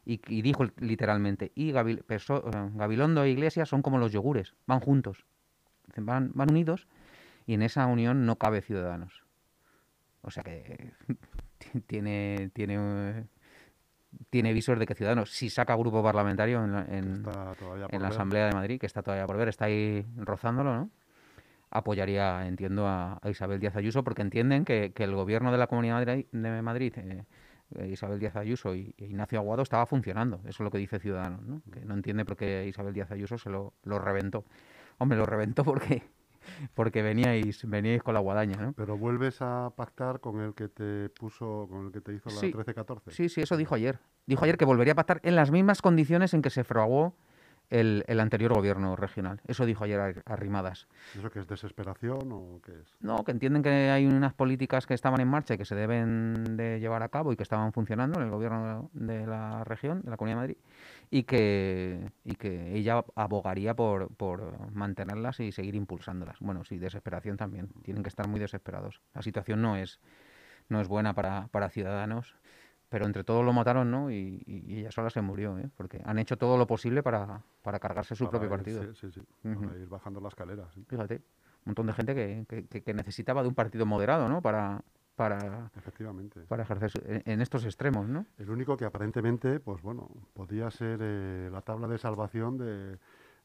Y, 0.06 0.20
y 0.28 0.42
dijo 0.42 0.64
literalmente, 0.78 1.52
y 1.54 1.72
Gabil- 1.72 2.02
Perso- 2.04 2.42
Gabilondo 2.74 3.22
e 3.24 3.30
Iglesias 3.30 3.68
son 3.68 3.82
como 3.82 3.98
los 3.98 4.12
yogures, 4.12 4.54
van 4.66 4.80
juntos, 4.80 5.24
van, 5.96 6.30
van 6.34 6.50
unidos 6.50 6.88
y 7.46 7.54
en 7.54 7.62
esa 7.62 7.86
unión 7.86 8.24
no 8.26 8.36
cabe 8.36 8.62
Ciudadanos. 8.62 9.22
O 10.22 10.30
sea 10.30 10.42
que 10.42 10.92
tiene, 11.86 12.50
tiene, 12.54 13.26
tiene 14.30 14.52
visos 14.52 14.78
de 14.78 14.86
que 14.86 14.94
Ciudadanos, 14.94 15.30
si 15.30 15.50
saca 15.50 15.74
grupo 15.76 16.02
parlamentario 16.02 16.64
en 16.64 16.72
la, 16.72 16.84
en- 16.86 17.22
la. 18.00 18.08
Asamblea 18.08 18.46
de 18.46 18.54
Madrid, 18.54 18.80
que 18.80 18.86
está 18.86 19.02
todavía 19.02 19.26
por 19.26 19.36
ver, 19.36 19.48
está 19.48 19.66
ahí 19.66 20.04
rozándolo, 20.16 20.74
¿no? 20.74 20.90
Apoyaría, 21.70 22.46
entiendo, 22.48 22.86
a, 22.88 23.20
a 23.22 23.30
Isabel 23.30 23.60
Díaz 23.60 23.76
Ayuso, 23.76 24.02
porque 24.02 24.22
entienden 24.22 24.64
que, 24.64 24.92
que 24.92 25.04
el 25.04 25.14
gobierno 25.14 25.52
de 25.52 25.58
la 25.58 25.68
Comunidad 25.68 26.04
de 26.04 26.62
Madrid, 26.62 26.92
eh, 26.96 27.24
Isabel 27.88 28.18
Díaz 28.18 28.36
Ayuso 28.36 28.74
y, 28.74 28.94
Ignacio 28.98 29.38
Aguado 29.38 29.62
estaba 29.62 29.86
funcionando. 29.86 30.40
Eso 30.40 30.48
es 30.48 30.60
lo 30.60 30.70
que 30.70 30.78
dice 30.78 30.98
Ciudadanos, 30.98 31.42
¿no? 31.42 31.62
Que 31.72 31.84
no 31.84 31.94
entiende 31.94 32.24
por 32.24 32.36
qué 32.36 32.66
Isabel 32.66 32.92
Díaz 32.94 33.10
Ayuso 33.10 33.38
se 33.38 33.50
lo, 33.50 33.74
lo 33.84 33.98
reventó. 33.98 34.44
Hombre, 34.98 35.16
lo 35.18 35.26
reventó 35.26 35.64
porque, 35.64 36.02
porque 36.74 37.02
veníais, 37.02 37.68
veníais 37.68 38.02
con 38.02 38.14
la 38.14 38.20
guadaña, 38.20 38.56
¿no? 38.56 38.72
Pero 38.72 38.98
vuelves 38.98 39.40
a 39.40 39.72
pactar 39.76 40.20
con 40.20 40.40
el 40.40 40.54
que 40.54 40.68
te 40.68 41.08
puso, 41.10 41.66
con 41.70 41.86
el 41.86 41.92
que 41.92 42.00
te 42.00 42.14
hizo 42.14 42.28
la 42.30 42.36
Sí. 42.36 42.52
13-14. 42.52 43.10
Sí, 43.10 43.28
sí, 43.28 43.40
eso 43.40 43.56
dijo 43.56 43.74
ayer. 43.74 43.98
Dijo 44.26 44.44
ayer 44.44 44.56
que 44.56 44.64
volvería 44.64 44.92
a 44.92 44.96
pactar 44.96 45.20
en 45.24 45.36
las 45.36 45.50
mismas 45.50 45.82
condiciones 45.82 46.34
en 46.34 46.42
que 46.42 46.50
se 46.50 46.64
fraguó 46.64 47.14
el, 47.70 48.04
el 48.06 48.20
anterior 48.20 48.52
gobierno 48.52 48.96
regional. 48.96 49.40
Eso 49.46 49.64
dijo 49.64 49.84
ayer 49.84 50.00
Ar- 50.00 50.22
Arrimadas. 50.26 50.86
¿Eso 51.16 51.30
qué 51.30 51.38
es 51.38 51.46
desesperación 51.46 52.30
o 52.32 52.60
qué 52.64 52.72
es? 52.72 52.96
No, 53.00 53.24
que 53.24 53.32
entienden 53.32 53.62
que 53.62 53.70
hay 53.90 54.06
unas 54.06 54.34
políticas 54.34 54.86
que 54.86 54.94
estaban 54.94 55.20
en 55.20 55.28
marcha 55.28 55.54
y 55.54 55.58
que 55.58 55.64
se 55.64 55.74
deben 55.74 56.56
de 56.56 56.80
llevar 56.80 57.02
a 57.02 57.08
cabo 57.08 57.32
y 57.32 57.36
que 57.36 57.42
estaban 57.42 57.72
funcionando 57.72 58.18
en 58.18 58.26
el 58.26 58.30
gobierno 58.30 58.90
de 58.92 59.26
la 59.26 59.64
región, 59.64 60.02
de 60.02 60.10
la 60.10 60.16
Comunidad 60.16 60.36
de 60.36 60.40
Madrid, 60.42 60.56
y 61.10 61.22
que, 61.22 62.10
y 62.24 62.34
que 62.34 62.74
ella 62.76 63.04
abogaría 63.14 63.74
por, 63.74 64.08
por 64.14 64.70
mantenerlas 64.72 65.40
y 65.40 65.52
seguir 65.52 65.74
impulsándolas. 65.74 66.38
Bueno, 66.40 66.64
sí, 66.64 66.78
desesperación 66.78 67.36
también. 67.36 67.68
Tienen 67.82 68.02
que 68.02 68.08
estar 68.08 68.28
muy 68.28 68.40
desesperados. 68.40 69.00
La 69.14 69.22
situación 69.22 69.62
no 69.62 69.76
es, 69.76 70.00
no 70.68 70.80
es 70.80 70.88
buena 70.88 71.14
para, 71.14 71.48
para 71.48 71.68
Ciudadanos, 71.68 72.34
pero 72.90 73.06
entre 73.06 73.24
todos 73.24 73.42
lo 73.44 73.52
mataron, 73.54 73.90
¿no? 73.90 74.10
Y, 74.10 74.42
y- 74.46 74.80
ella 74.80 74.90
sola 74.90 75.08
se 75.08 75.22
murió, 75.22 75.56
¿eh? 75.58 75.70
Porque 75.76 76.02
han 76.04 76.18
hecho 76.18 76.36
todo 76.36 76.58
lo 76.58 76.66
posible 76.66 77.02
para, 77.02 77.40
para 77.62 77.78
cargarse 77.78 78.14
su 78.14 78.24
Para 78.24 78.32
propio 78.32 78.48
ir- 78.48 78.50
partido. 78.50 78.82
Sí, 78.94 79.10
sí, 79.12 79.20
sí, 79.42 79.48
ir 79.80 79.88
bajando 79.88 80.20
la 80.20 80.28
escalera. 80.28 80.68
sí. 80.74 80.84
Fíjate, 80.88 81.14
un 81.16 81.22
montón 81.66 81.86
de 81.86 81.92
gente 81.94 82.14
que, 82.14 82.44
que- 82.48 82.66
que- 82.66 82.82
que 82.82 82.92
necesitaba 82.92 83.42
de 83.42 83.48
un 83.48 83.54
partido 83.54 83.86
moderado, 83.86 84.28
¿no? 84.28 84.42
Para, 84.42 84.82
para, 85.16 85.70
Efectivamente. 85.76 86.40
para 86.48 86.64
ejercer 86.64 86.90
su- 86.90 87.02
en, 87.06 87.22
en 87.26 87.40
estos 87.40 87.64
extremos, 87.64 88.08
¿no? 88.08 88.26
El 88.38 88.50
único 88.50 88.76
que 88.76 88.84
aparentemente, 88.84 89.60
pues 89.60 89.80
bueno, 89.82 90.08
podía 90.34 90.70
ser 90.70 90.98
eh, 91.00 91.48
la 91.52 91.60
tabla 91.62 91.86
de 91.88 91.96
salvación 91.98 92.58
de, 92.58 92.98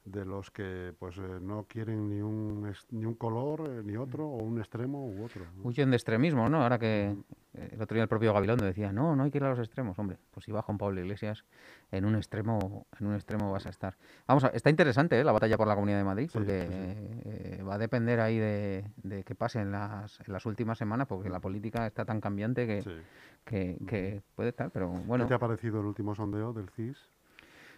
de 0.05 0.23
los 0.23 0.51
que 0.51 0.93
pues 0.99 1.17
eh, 1.17 1.39
no 1.41 1.65
quieren 1.67 2.09
ni 2.09 2.21
un, 2.21 2.71
ni 2.91 3.05
un 3.05 3.15
color 3.15 3.67
eh, 3.67 3.81
ni 3.83 3.97
otro, 3.97 4.27
o 4.27 4.43
un 4.43 4.59
extremo 4.59 5.05
u 5.05 5.23
otro. 5.25 5.43
¿no? 5.57 5.63
Huyen 5.63 5.89
de 5.89 5.97
extremismo, 5.97 6.47
¿no? 6.47 6.61
Ahora 6.61 6.77
que 6.77 7.15
eh, 7.53 7.69
el 7.71 7.81
otro 7.81 7.95
día 7.95 8.03
el 8.03 8.07
propio 8.07 8.31
Gabilondo 8.33 8.63
decía, 8.65 8.91
no, 8.91 9.15
no 9.15 9.23
hay 9.23 9.31
que 9.31 9.39
ir 9.39 9.43
a 9.43 9.49
los 9.49 9.59
extremos, 9.59 9.97
hombre. 9.97 10.17
Pues 10.31 10.45
si 10.45 10.51
va 10.51 10.61
Juan 10.61 10.77
Pablo 10.77 11.01
Iglesias, 11.01 11.43
en 11.91 12.05
un 12.05 12.15
extremo, 12.15 12.85
en 12.99 13.07
un 13.07 13.15
extremo 13.15 13.51
vas 13.51 13.65
a 13.65 13.69
estar. 13.69 13.97
Vamos, 14.27 14.43
a, 14.43 14.49
está 14.49 14.69
interesante 14.69 15.19
¿eh? 15.19 15.23
la 15.23 15.31
batalla 15.31 15.57
por 15.57 15.67
la 15.67 15.73
Comunidad 15.73 15.97
de 15.97 16.03
Madrid, 16.03 16.29
porque 16.31 16.67
sí, 16.67 16.73
sí. 16.73 17.29
eh, 17.59 17.63
va 17.67 17.75
a 17.75 17.77
depender 17.79 18.19
ahí 18.19 18.37
de, 18.37 18.85
de 18.97 19.23
qué 19.23 19.33
pase 19.33 19.59
en 19.59 19.71
las, 19.71 20.19
en 20.19 20.31
las 20.31 20.45
últimas 20.45 20.77
semanas, 20.77 21.07
porque 21.07 21.29
la 21.29 21.39
política 21.39 21.87
está 21.87 22.05
tan 22.05 22.21
cambiante 22.21 22.67
que, 22.67 22.83
Sí. 22.83 22.91
que, 23.43 23.77
que 23.87 24.21
puede 24.35 24.49
estar, 24.49 24.69
pero 24.69 24.89
bueno. 24.89 25.23
¿Qué 25.25 25.29
te 25.29 25.33
ha 25.33 25.39
parecido 25.39 25.79
el 25.79 25.87
último 25.87 26.13
sondeo 26.13 26.53
del 26.53 26.69
CIS 26.69 27.09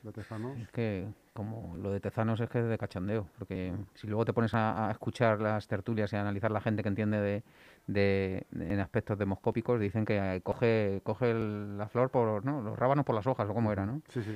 de 0.04 0.12
Tezanos? 0.12 0.58
Es 0.60 0.72
que 0.72 1.08
como 1.34 1.78
lo 1.78 1.92
de 1.92 2.00
Tezanos 2.00 2.40
es 2.40 2.50
que 2.50 2.60
es 2.60 2.68
de 2.68 2.78
cachondeo, 2.78 3.28
porque 3.38 3.72
si 3.94 4.08
luego 4.08 4.26
te 4.26 4.34
pones 4.34 4.54
a, 4.56 4.88
a 4.88 4.92
escuchar 4.92 5.40
las 5.40 5.68
tertulias 5.68 6.12
y 6.12 6.16
a 6.16 6.22
analizar 6.22 6.50
la 6.50 6.62
gente 6.62 6.82
que 6.82 6.90
entiende 6.90 7.20
de, 7.22 7.44
de- 7.86 8.48
en 8.52 8.80
aspectos 8.80 9.18
demoscópicos, 9.20 9.80
dicen 9.80 10.04
que 10.04 10.18
eh, 10.18 10.42
coge, 10.42 11.02
coge 11.04 11.30
el- 11.32 11.78
la 11.78 11.88
flor 11.90 12.10
por 12.10 12.44
¿no? 12.44 12.62
los 12.62 12.78
rábanos 12.78 13.06
por 13.06 13.14
las 13.16 13.28
hojas 13.28 13.48
o 13.50 13.54
como 13.54 13.72
era, 13.72 13.86
¿no? 13.86 14.02
Sí, 14.10 14.24
sí. 14.24 14.36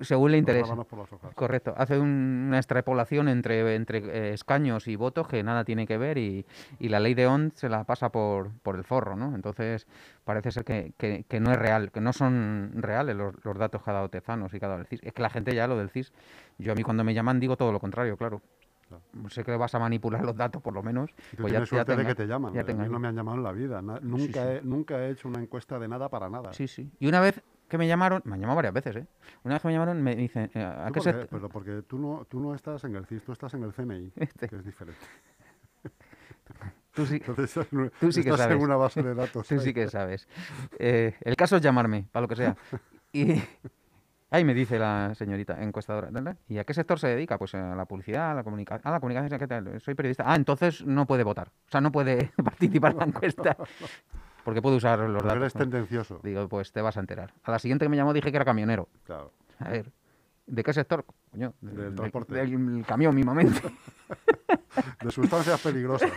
Según 0.00 0.30
le 0.32 0.38
los 0.38 0.40
interesa. 0.40 0.64
rábanos 0.68 0.86
por 0.86 0.98
las 1.00 1.12
hojas. 1.12 1.34
Correcto, 1.34 1.74
hace 1.76 1.98
un- 1.98 2.46
una 2.48 2.56
extrapolación 2.56 3.28
entre, 3.28 3.74
entre 3.74 3.98
eh, 3.98 4.32
escaños 4.32 4.88
y 4.88 4.96
votos 4.96 5.28
que 5.28 5.42
nada 5.42 5.64
tiene 5.64 5.86
que 5.86 5.98
ver 5.98 6.16
y, 6.16 6.46
y 6.78 6.88
la 6.88 6.98
ley 6.98 7.12
de 7.14 7.26
OND 7.26 7.52
se 7.54 7.68
la 7.68 7.84
pasa 7.84 8.10
por, 8.10 8.52
por 8.62 8.76
el 8.76 8.84
forro, 8.84 9.16
¿no? 9.16 9.34
Entonces 9.34 9.86
parece 10.24 10.50
ser 10.50 10.64
que, 10.64 10.92
que- 10.96 11.24
que 11.28 11.40
no 11.40 11.52
es 11.52 11.58
real, 11.58 11.90
que 11.92 12.00
no 12.00 12.14
son 12.14 12.72
reales 12.76 13.14
los, 13.16 13.34
los 13.44 13.58
datos 13.58 13.82
que 13.82 13.90
ha 13.90 13.94
dado 13.94 14.08
Tezanos 14.08 14.54
y 14.54 14.58
que 14.58 14.64
ha 14.64 14.68
dado 14.68 14.80
el 14.80 14.86
CIS. 14.86 14.97
Es 15.02 15.12
que 15.12 15.22
la 15.22 15.30
gente 15.30 15.54
ya 15.54 15.66
lo 15.66 15.76
del 15.76 15.90
CIS, 15.90 16.12
yo 16.58 16.72
a 16.72 16.74
mí 16.74 16.82
cuando 16.82 17.04
me 17.04 17.14
llaman 17.14 17.40
digo 17.40 17.56
todo 17.56 17.72
lo 17.72 17.80
contrario, 17.80 18.16
claro. 18.16 18.40
Sé 19.28 19.44
que 19.44 19.54
vas 19.54 19.74
a 19.74 19.78
manipular 19.78 20.24
los 20.24 20.34
datos 20.34 20.62
por 20.62 20.72
lo 20.72 20.82
menos. 20.82 21.10
Y 21.32 21.36
tú 21.36 21.42
pues 21.42 21.52
ya- 21.52 21.58
tienes 21.58 21.68
ya 21.70 21.76
suerte 21.76 21.92
de 21.92 21.98
tenga- 21.98 22.08
que 22.08 22.14
te 22.14 22.26
llaman. 22.26 22.54
ya 22.54 22.62
A 22.62 22.64
te 22.64 22.72
mí 22.72 22.88
no 22.88 22.98
me 22.98 23.08
han 23.08 23.14
llamado 23.16 23.36
en 23.36 23.42
la 23.42 23.52
vida. 23.52 23.82
na- 23.82 24.00
nunca, 24.00 24.50
He, 24.54 24.62
nunca 24.62 24.98
he 25.04 25.10
hecho 25.10 25.28
una 25.28 25.40
encuesta 25.42 25.78
de 25.78 25.88
nada 25.88 26.08
para 26.08 26.30
nada. 26.30 26.54
Sí, 26.54 26.66
sí. 26.68 26.90
Y 26.98 27.06
una 27.06 27.20
vez 27.20 27.42
que 27.68 27.76
me 27.76 27.86
llamaron, 27.86 28.22
me 28.24 28.34
han 28.36 28.40
llamado 28.40 28.56
varias 28.56 28.72
veces, 28.72 28.96
¿eh? 28.96 29.06
Una 29.44 29.56
vez 29.56 29.60
que 29.62 29.68
me 29.68 29.74
llamaron 29.74 30.02
me 30.02 30.16
dicen, 30.16 30.50
eh, 30.54 30.62
¿a 30.64 30.86
¿Tú 30.86 30.92
qué 30.94 31.00
por 31.00 31.02
se...? 31.02 31.12
qué? 31.12 31.26
Pero 31.30 31.48
porque 31.50 31.82
tú 31.82 31.98
no, 31.98 32.24
tú 32.30 32.40
no 32.40 32.54
estás 32.54 32.82
en 32.84 32.96
el 32.96 33.04
CIS, 33.04 33.24
tú 33.24 33.32
estás 33.32 33.52
en 33.52 33.62
el 33.64 33.74
CNI, 33.74 34.10
Este. 34.16 34.48
que 34.48 34.56
es 34.56 34.64
diferente. 34.64 35.00
Tú 36.94 37.06
sí, 37.06 37.16
Entonces, 37.24 37.52
Tú 38.00 38.10
sí 38.10 38.24
que 38.24 38.30
estás 38.30 38.46
en 38.46 38.52
sabes. 38.52 38.64
una 38.64 38.76
base 38.76 39.02
de 39.02 39.14
datos. 39.14 39.46
tú 39.46 39.60
sí 39.60 39.72
que 39.72 39.86
sabes. 39.88 40.26
Eh, 40.80 41.14
el 41.20 41.36
caso 41.36 41.56
es 41.56 41.62
llamarme, 41.62 42.06
para 42.10 42.22
lo 42.22 42.28
que 42.28 42.34
sea. 42.36 42.56
Y 43.12 43.34
ahí 44.30 44.44
me 44.44 44.54
dice 44.54 44.78
la 44.78 45.14
señorita 45.14 45.62
encuestadora. 45.62 46.10
¿y 46.48 46.58
a 46.58 46.64
qué 46.64 46.74
sector 46.74 46.98
se 46.98 47.08
dedica? 47.08 47.38
Pues 47.38 47.54
a 47.54 47.74
la 47.74 47.84
publicidad, 47.86 48.32
a 48.32 48.34
la 48.34 48.44
comunicación, 48.44 48.86
a 48.86 48.90
la 48.92 49.00
comunicación, 49.00 49.38
¿qué 49.38 49.46
tal? 49.46 49.80
Soy 49.80 49.94
periodista. 49.94 50.24
Ah, 50.26 50.36
entonces 50.36 50.84
no 50.84 51.06
puede 51.06 51.24
votar, 51.24 51.48
o 51.48 51.70
sea, 51.70 51.80
no 51.80 51.92
puede 51.92 52.32
participar 52.44 52.92
en 52.92 52.98
la 52.98 53.04
encuesta, 53.06 53.56
porque 54.44 54.62
puede 54.62 54.76
usar 54.76 54.98
los 55.00 55.22
eres 55.22 55.24
datos. 55.24 55.54
¿no? 55.54 55.60
tendencioso. 55.60 56.20
Digo, 56.22 56.48
pues 56.48 56.72
te 56.72 56.80
vas 56.80 56.96
a 56.96 57.00
enterar. 57.00 57.32
A 57.44 57.50
la 57.50 57.58
siguiente 57.58 57.84
que 57.84 57.88
me 57.88 57.96
llamó 57.96 58.12
dije 58.12 58.30
que 58.30 58.36
era 58.36 58.44
camionero. 58.44 58.88
Claro. 59.04 59.32
A 59.58 59.70
ver, 59.70 59.90
¿de 60.46 60.62
qué 60.62 60.72
sector? 60.72 61.04
Coño, 61.30 61.54
Del 61.60 61.94
transporte. 61.94 62.34
Del 62.34 62.84
camión, 62.86 63.14
mismamente. 63.14 63.60
De 65.02 65.10
sustancias 65.10 65.60
peligrosas. 65.60 66.10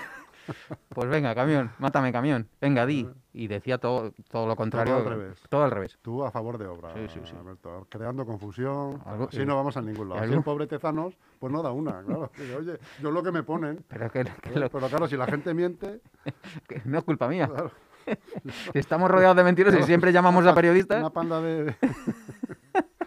Pues 0.90 1.10
venga, 1.10 1.34
camión, 1.36 1.72
mátame 1.80 2.12
camión, 2.12 2.48
venga, 2.60 2.86
di. 2.86 3.08
Y 3.34 3.48
decía 3.48 3.78
todo, 3.78 4.14
todo 4.30 4.46
lo 4.48 4.56
contrario. 4.56 4.98
al 4.98 5.06
revés. 5.06 5.42
Todo 5.50 5.64
al 5.64 5.72
revés. 5.72 5.98
Tú 6.02 6.24
a 6.26 6.32
favor 6.32 6.58
de 6.58 6.66
obra, 6.68 6.94
Sí, 6.94 7.08
sí, 7.14 7.20
sí. 7.24 7.34
Alberto, 7.40 7.88
creando 7.90 8.26
confusión. 8.26 9.02
Algo- 9.06 9.30
Así 9.30 9.46
no 9.46 9.56
vamos 9.56 9.78
a 9.78 9.82
ningún 9.82 10.10
lado. 10.10 10.22
algo- 10.22 10.36
el 10.36 10.44
pobre 10.44 10.68
Tezanos, 10.68 11.18
pues 11.40 11.54
no 11.54 11.62
da 11.64 11.72
una, 11.72 12.02
claro. 12.04 12.32
Oye, 12.60 12.78
yo 13.02 13.12
lo 13.12 13.24
que 13.24 13.32
me 13.32 13.44
ponen. 13.44 13.84
Pero 13.88 14.12
que, 14.12 14.24
que 14.42 14.50
¿eh? 14.50 14.60
lo- 14.60 14.70
Pero 14.70 14.88
claro, 14.90 15.08
si 15.08 15.16
la 15.16 15.28
gente 15.28 15.54
miente, 15.54 16.02
que 16.68 16.82
no 16.86 16.98
es 16.98 17.04
culpa 17.06 17.28
mía. 17.30 17.48
claro, 17.48 17.72
Estamos 18.74 19.10
rodeados 19.10 19.38
de 19.38 19.44
mentirosos 19.44 19.80
y 19.80 19.84
siempre 19.84 20.12
llamamos 20.12 20.46
a 20.46 20.54
periodistas. 20.56 21.00
una 21.00 21.12
panda 21.12 21.40
de, 21.40 21.66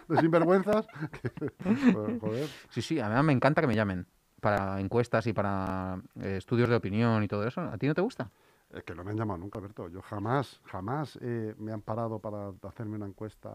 de 0.07 0.17
sinvergüenzas. 0.21 0.87
joder, 2.21 2.47
Sí, 2.69 2.81
sí, 2.81 2.99
a 2.99 3.09
mí 3.09 3.23
me 3.23 3.33
encanta 3.33 3.61
que 3.61 3.67
me 3.67 3.75
llamen 3.75 4.07
para 4.45 4.79
encuestas 4.79 5.25
y 5.25 5.33
para 5.33 5.99
eh, 6.21 6.35
estudios 6.37 6.69
de 6.69 6.75
opinión 6.75 7.23
y 7.23 7.27
todo 7.27 7.47
eso. 7.47 7.61
¿A 7.61 7.79
ti 7.79 7.87
no 7.87 7.95
te 7.95 8.01
gusta? 8.01 8.29
es 8.71 8.83
que 8.83 8.93
no 8.93 9.03
me 9.03 9.09
han 9.09 9.17
llamado 9.17 9.39
nunca, 9.39 9.57
Alberto. 9.57 9.87
Yo 9.89 10.01
jamás, 10.03 10.59
jamás 10.65 11.17
eh, 11.21 11.55
me 11.57 11.71
han 11.71 11.81
parado 11.81 12.19
para 12.19 12.51
hacerme 12.69 12.97
una 12.97 13.07
encuesta 13.07 13.49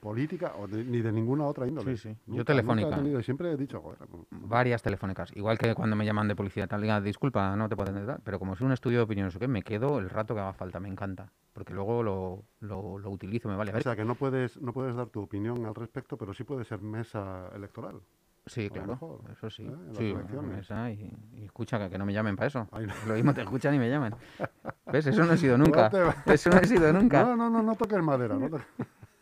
política 0.00 0.52
o 0.58 0.68
de- 0.68 0.84
ni 0.84 1.00
de 1.00 1.10
ninguna 1.10 1.44
otra 1.46 1.66
índole. 1.66 1.96
Sí, 1.96 2.08
sí. 2.10 2.16
Yo 2.26 2.36
Nunca, 2.36 2.44
telefónica. 2.52 2.90
he 2.90 2.94
tenido, 2.98 3.20
siempre 3.22 3.50
he 3.50 3.56
dicho, 3.56 3.80
joder, 3.80 3.98
pues, 4.08 4.22
Varias 4.30 4.80
telefónicas. 4.82 5.32
Igual 5.34 5.58
que 5.58 5.74
cuando 5.74 5.96
me 5.96 6.04
llaman 6.04 6.28
de 6.28 6.36
publicidad, 6.36 6.68
tal, 6.68 6.82
diga, 6.82 7.00
disculpa, 7.00 7.56
no 7.56 7.68
te 7.68 7.74
puedo 7.74 7.90
atender, 7.90 8.06
tal", 8.06 8.20
pero 8.22 8.38
como 8.38 8.52
es 8.52 8.60
un 8.60 8.70
estudio 8.70 8.98
de 8.98 9.04
opinión, 9.04 9.30
que 9.30 9.48
me 9.48 9.62
quedo 9.62 9.98
el 9.98 10.08
rato 10.08 10.34
que 10.34 10.40
haga 10.40 10.52
falta, 10.52 10.78
me 10.78 10.88
encanta. 10.88 11.32
Porque 11.52 11.72
luego 11.74 12.02
lo, 12.04 12.44
lo, 12.60 12.98
lo 12.98 13.10
utilizo, 13.10 13.48
me 13.48 13.56
vale. 13.56 13.70
A 13.70 13.74
O 13.74 13.76
ver, 13.76 13.82
sea, 13.82 13.96
que 13.96 14.04
no 14.04 14.14
puedes, 14.14 14.60
no 14.60 14.72
puedes 14.72 14.94
dar 14.94 15.08
tu 15.08 15.20
opinión 15.22 15.64
al 15.66 15.74
respecto, 15.74 16.16
pero 16.16 16.32
sí 16.34 16.44
puede 16.44 16.64
ser 16.64 16.80
mesa 16.80 17.48
electoral. 17.56 18.00
Sí, 18.46 18.68
claro, 18.70 18.88
mejor, 18.88 19.20
eso 19.32 19.50
sí. 19.50 19.64
¿eh? 19.64 19.74
Sí, 19.92 20.14
esa 20.58 20.90
y, 20.90 21.10
y 21.34 21.44
escucha 21.44 21.78
que, 21.78 21.90
que 21.90 21.98
no 21.98 22.04
me 22.06 22.12
llamen 22.12 22.36
para 22.36 22.48
eso. 22.48 22.68
No. 22.70 22.78
Lo 23.06 23.14
mismo 23.14 23.32
te 23.34 23.42
escuchan 23.42 23.74
y 23.74 23.78
me 23.78 23.88
llaman. 23.90 24.14
¿Ves? 24.92 25.06
Eso 25.06 25.24
no 25.24 25.32
he 25.32 25.36
sido 25.38 25.56
nunca. 25.58 25.90
te 25.90 26.34
Eso 26.34 26.50
no 26.50 26.58
he 26.58 26.66
sido 26.66 26.92
nunca. 26.92 27.24
No, 27.24 27.36
no, 27.36 27.50
no, 27.50 27.62
no 27.62 27.74
toques 27.74 28.02
madera. 28.02 28.34
No 28.36 28.48
toques- 28.48 28.66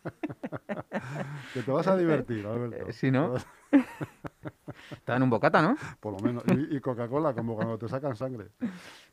que 1.53 1.61
te 1.63 1.71
vas 1.71 1.87
a 1.87 1.95
divertir, 1.95 2.45
Alberto. 2.45 2.89
Eh, 2.89 2.93
sí, 2.93 3.09
¿no? 3.09 3.35
Está 4.91 5.15
en 5.15 5.23
un 5.23 5.29
bocata, 5.29 5.61
¿no? 5.61 5.75
Por 5.99 6.13
lo 6.13 6.19
menos. 6.19 6.43
Y, 6.47 6.75
y 6.75 6.79
Coca-Cola, 6.81 7.33
como 7.33 7.55
cuando 7.55 7.77
te 7.77 7.87
sacan 7.87 8.15
sangre. 8.15 8.49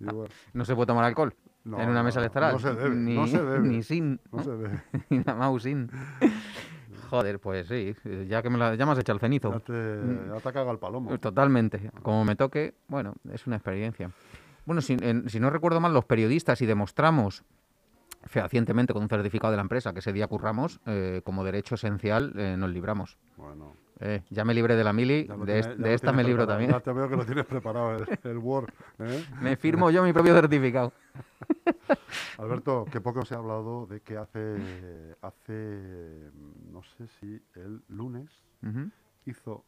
Y 0.00 0.04
bueno, 0.04 0.24
No 0.52 0.64
se 0.64 0.74
puede 0.74 0.86
tomar 0.88 1.04
alcohol 1.04 1.34
No, 1.64 1.80
en 1.80 1.88
una 1.88 2.02
mesa 2.02 2.18
electoral. 2.20 2.52
no 2.54 2.58
se 2.58 2.74
debe, 2.74 2.94
ni, 2.96 3.14
no 3.14 3.26
se 3.26 3.42
debe. 3.42 3.60
Ni 3.68 3.82
sin, 3.82 4.20
no 4.32 4.42
se 4.42 4.50
ve. 4.50 4.70
ni 5.10 5.18
nada 5.18 5.34
más 5.50 5.62
sin. 5.62 5.90
Joder, 7.10 7.40
pues 7.40 7.66
sí, 7.68 7.94
ya 8.28 8.40
que 8.42 8.50
me 8.50 8.56
la 8.58 8.74
llamas 8.76 8.98
hecha 8.98 9.12
el 9.12 9.18
cenizo. 9.20 9.50
Ya 9.52 9.60
te, 9.60 9.72
ya 10.28 10.40
te 10.40 10.48
ha 10.48 10.52
cagado 10.52 10.70
el 10.70 10.78
palomo. 10.78 11.18
Totalmente. 11.18 11.90
Como 12.02 12.24
me 12.24 12.36
toque, 12.36 12.74
bueno, 12.88 13.14
es 13.32 13.46
una 13.46 13.56
experiencia. 13.56 14.10
Bueno, 14.64 14.80
si, 14.80 14.96
en- 15.00 15.28
si 15.28 15.40
no 15.40 15.50
recuerdo 15.50 15.80
mal, 15.80 15.92
los 15.92 16.04
periodistas, 16.04 16.62
y 16.62 16.66
demostramos 16.66 17.42
fehacientemente 18.24 18.92
con 18.92 19.02
un 19.02 19.08
certificado 19.08 19.50
de 19.50 19.56
la 19.56 19.62
empresa 19.62 19.92
que 19.92 19.98
ese 20.00 20.12
día 20.12 20.26
curramos, 20.28 20.78
eh, 20.86 21.22
como 21.24 21.42
derecho 21.44 21.74
esencial 21.74 22.32
eh, 22.36 22.54
nos 22.58 22.70
libramos. 22.70 23.16
Bueno, 23.36 23.74
Eh, 24.02 24.22
ya 24.30 24.46
me 24.46 24.54
libré 24.54 24.76
de 24.76 24.84
la 24.84 24.94
mili, 24.94 25.28
de, 25.44 25.94
esta 25.94 26.10
me 26.10 26.24
libro 26.24 26.46
también. 26.46 26.70
Ya 26.70 26.80
te 26.80 26.90
veo 26.90 27.06
que 27.08 27.16
lo 27.16 27.26
tienes 27.26 27.44
preparado, 27.44 27.96
el, 27.96 28.18
el 28.24 28.38
Word. 28.38 28.72
¿eh? 28.98 29.24
Me 29.42 29.56
firmo 29.56 29.90
yo 29.90 30.02
mi 30.02 30.12
propio 30.14 30.34
certificado. 30.34 30.92
Alberto, 32.38 32.86
que 32.90 33.02
poco 33.02 33.26
se 33.26 33.34
ha 33.34 33.38
hablado 33.38 33.86
de 33.86 34.00
que 34.00 34.16
hace, 34.16 34.56
hace, 35.20 36.30
no 36.72 36.82
sé 36.82 37.08
si 37.20 37.42
el 37.56 37.82
lunes, 37.88 38.30
hizo 39.26 39.64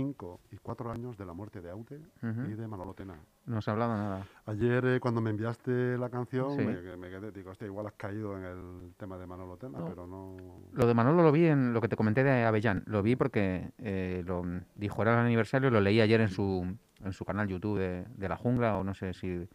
cinco 0.00 0.40
y 0.52 0.58
cuatro 0.58 0.90
años 0.92 1.16
de 1.16 1.24
la 1.24 1.32
muerte 1.32 1.62
de 1.62 1.70
Aute 1.70 1.98
Ujú. 2.22 2.42
y 2.50 2.54
de 2.54 2.68
Manolo 2.68 2.92
Tena. 2.92 3.14
No 3.46 3.62
se 3.62 3.70
ha 3.70 3.72
hablado 3.72 3.96
nada. 3.96 4.26
Ayer, 4.44 4.84
eh, 4.84 5.00
cuando 5.00 5.22
me 5.22 5.30
enviaste 5.30 5.96
la 5.96 6.10
canción, 6.10 6.50
Sí. 6.50 6.58
me, 6.66 6.96
me 6.98 7.08
quedé, 7.08 7.32
digo, 7.32 7.50
hostia, 7.52 7.66
igual 7.66 7.86
has 7.86 7.94
caído 7.94 8.36
en 8.36 8.44
el 8.44 8.92
tema 8.98 9.16
de 9.16 9.26
Manolo 9.26 9.56
Tena, 9.56 9.78
No. 9.78 9.86
pero 9.86 10.06
no... 10.06 10.36
Lo 10.72 10.86
de 10.86 10.92
Manolo 10.92 11.22
lo 11.22 11.32
vi 11.32 11.46
en 11.46 11.72
lo 11.72 11.80
que 11.80 11.88
te 11.88 11.96
comenté 11.96 12.22
de 12.24 12.44
Avellán. 12.44 12.82
Lo 12.86 13.02
vi 13.02 13.16
porque 13.16 13.70
eh, 13.78 14.22
lo 14.26 14.42
dijo 14.74 15.00
era 15.00 15.14
el 15.14 15.20
aniversario, 15.26 15.70
lo 15.70 15.80
leí 15.80 15.98
ayer 16.02 16.20
en 16.20 16.28
su, 16.28 16.76
en 17.02 17.12
su 17.14 17.24
canal 17.24 17.48
YouTube 17.48 17.78
de, 17.78 18.04
de 18.18 18.28
La 18.28 18.36
Jungla 18.36 18.76
o 18.76 18.84
no 18.84 18.92
sé 18.92 19.14
si 19.14 19.48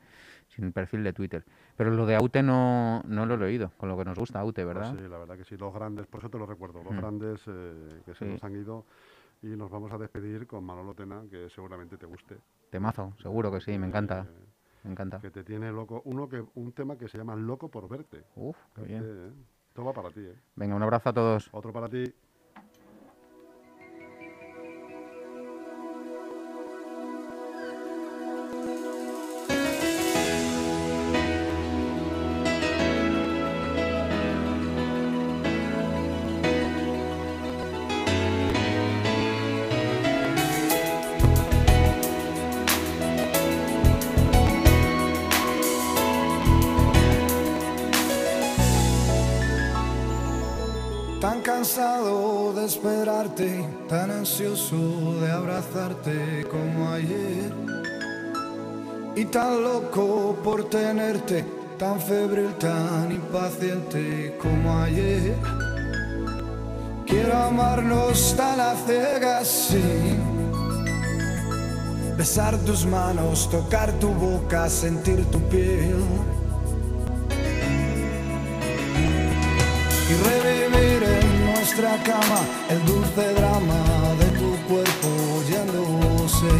sin 0.47 0.71
perfil 0.73 1.03
de 1.03 1.13
Twitter. 1.13 1.45
Pero 1.77 1.91
lo 1.91 2.07
de 2.07 2.15
Aute 2.15 2.41
no, 2.41 3.03
no 3.05 3.27
lo 3.27 3.35
he 3.35 3.37
leído, 3.37 3.71
con 3.77 3.89
lo 3.89 3.95
que 3.97 4.05
nos 4.05 4.17
gusta 4.17 4.39
Aute, 4.39 4.63
Pues 4.65 4.75
¿verdad? 4.75 4.95
sí, 4.97 5.07
la 5.07 5.17
verdad 5.19 5.37
que 5.37 5.45
sí, 5.45 5.55
los 5.55 5.71
grandes, 5.71 6.07
por 6.07 6.19
eso 6.21 6.29
te 6.29 6.39
lo 6.39 6.47
recuerdo, 6.47 6.83
los 6.83 6.93
Mm. 6.93 6.97
grandes 6.97 7.41
eh, 7.45 8.01
que 8.05 8.15
se 8.15 8.25
Sí. 8.25 8.31
nos 8.31 8.43
han 8.43 8.55
ido 8.55 8.85
y 9.41 9.47
nos 9.47 9.69
vamos 9.69 9.91
a 9.91 9.97
despedir 9.97 10.47
con 10.47 10.63
Manolo 10.63 10.93
Tena, 10.93 11.23
que 11.29 11.49
seguramente 11.49 11.97
te 11.97 12.05
guste. 12.05 12.37
Temazo, 12.69 13.13
seguro 13.21 13.51
que 13.51 13.59
sí, 13.59 13.77
me 13.77 13.87
encanta, 13.87 14.27
eh, 14.29 14.45
me 14.83 14.91
encanta. 14.91 15.19
que 15.19 15.31
te 15.31 15.43
tiene 15.43 15.71
loco, 15.71 16.01
uno 16.05 16.29
que 16.29 16.43
un 16.55 16.71
tema 16.73 16.97
que 16.97 17.07
se 17.07 17.17
llama 17.17 17.35
Loco 17.35 17.69
por 17.69 17.87
verte. 17.89 18.23
Uf, 18.35 18.57
qué 18.75 18.81
bien. 18.83 19.03
Este, 19.03 19.27
eh, 19.27 19.31
Todo 19.73 19.85
va 19.87 19.93
para 19.93 20.09
ti, 20.11 20.21
¿eh? 20.21 20.35
Venga, 20.55 20.75
un 20.75 20.83
abrazo 20.83 21.09
a 21.09 21.13
todos. 21.13 21.49
Otro 21.51 21.73
para 21.73 21.89
ti. 21.89 22.13
Cansado 51.61 52.53
de 52.53 52.65
esperarte, 52.65 53.63
tan 53.87 54.09
ansioso 54.09 55.19
de 55.21 55.31
abrazarte 55.31 56.43
como 56.49 56.89
ayer. 56.89 57.53
Y 59.15 59.25
tan 59.25 59.61
loco 59.61 60.35
por 60.43 60.67
tenerte, 60.71 61.45
tan 61.77 62.01
febril, 62.01 62.55
tan 62.55 63.11
impaciente 63.11 64.35
como 64.41 64.75
ayer. 64.79 65.35
Quiero 67.05 67.37
amarnos 67.37 68.33
tan 68.35 68.59
a 68.59 68.73
ciegas, 68.87 69.47
sí. 69.47 70.17
Besar 72.17 72.57
tus 72.65 72.87
manos, 72.87 73.47
tocar 73.51 73.91
tu 73.99 74.07
boca, 74.07 74.67
sentir 74.67 75.23
tu 75.25 75.39
piel. 75.41 76.01
y 80.11 80.50
nuestra 81.81 82.13
cama 82.13 82.41
el 82.69 82.85
dulce 82.85 83.33
drama 83.33 83.83
de 84.19 84.25
tu 84.39 84.55
cuerpo 84.67 85.09
yéndose. 85.49 86.53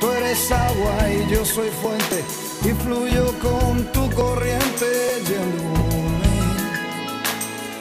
Tú 0.00 0.10
eres 0.10 0.52
agua 0.52 1.10
y 1.10 1.32
yo 1.32 1.44
soy 1.44 1.70
fuente 1.82 2.24
y 2.64 2.72
fluyo 2.84 3.26
con 3.40 3.84
tu 3.92 4.08
corriente 4.14 4.86
yéndome. 5.28 6.46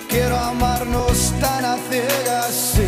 Quiero 0.09 0.37
amarnos 0.37 1.33
tan 1.39 1.65
a 1.65 1.77
ciegas, 1.89 2.73
sí. 2.73 2.87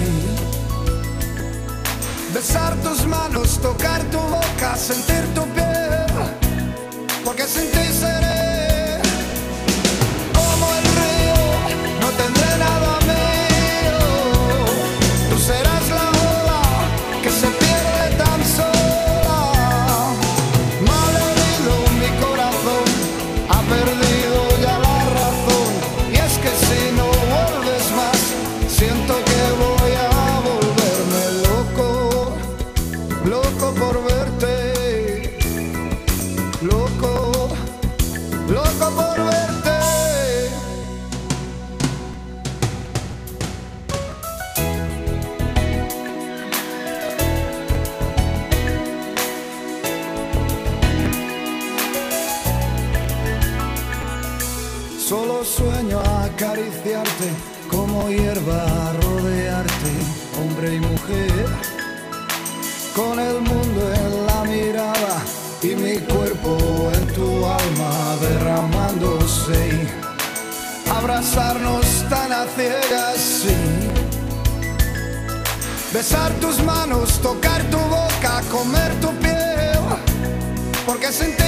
Besar 2.33 2.75
tus 2.77 3.05
manos, 3.05 3.59
tocar 3.59 4.01
tu 4.05 4.19
boca, 4.19 4.75
sentir 4.75 5.23
tu 5.33 5.43
piel, 5.53 6.05
porque 7.23 7.43
sin 7.43 7.69
ti 7.71 7.93
seré 7.93 8.26
porque 80.99 81.11
seré 81.13 81.46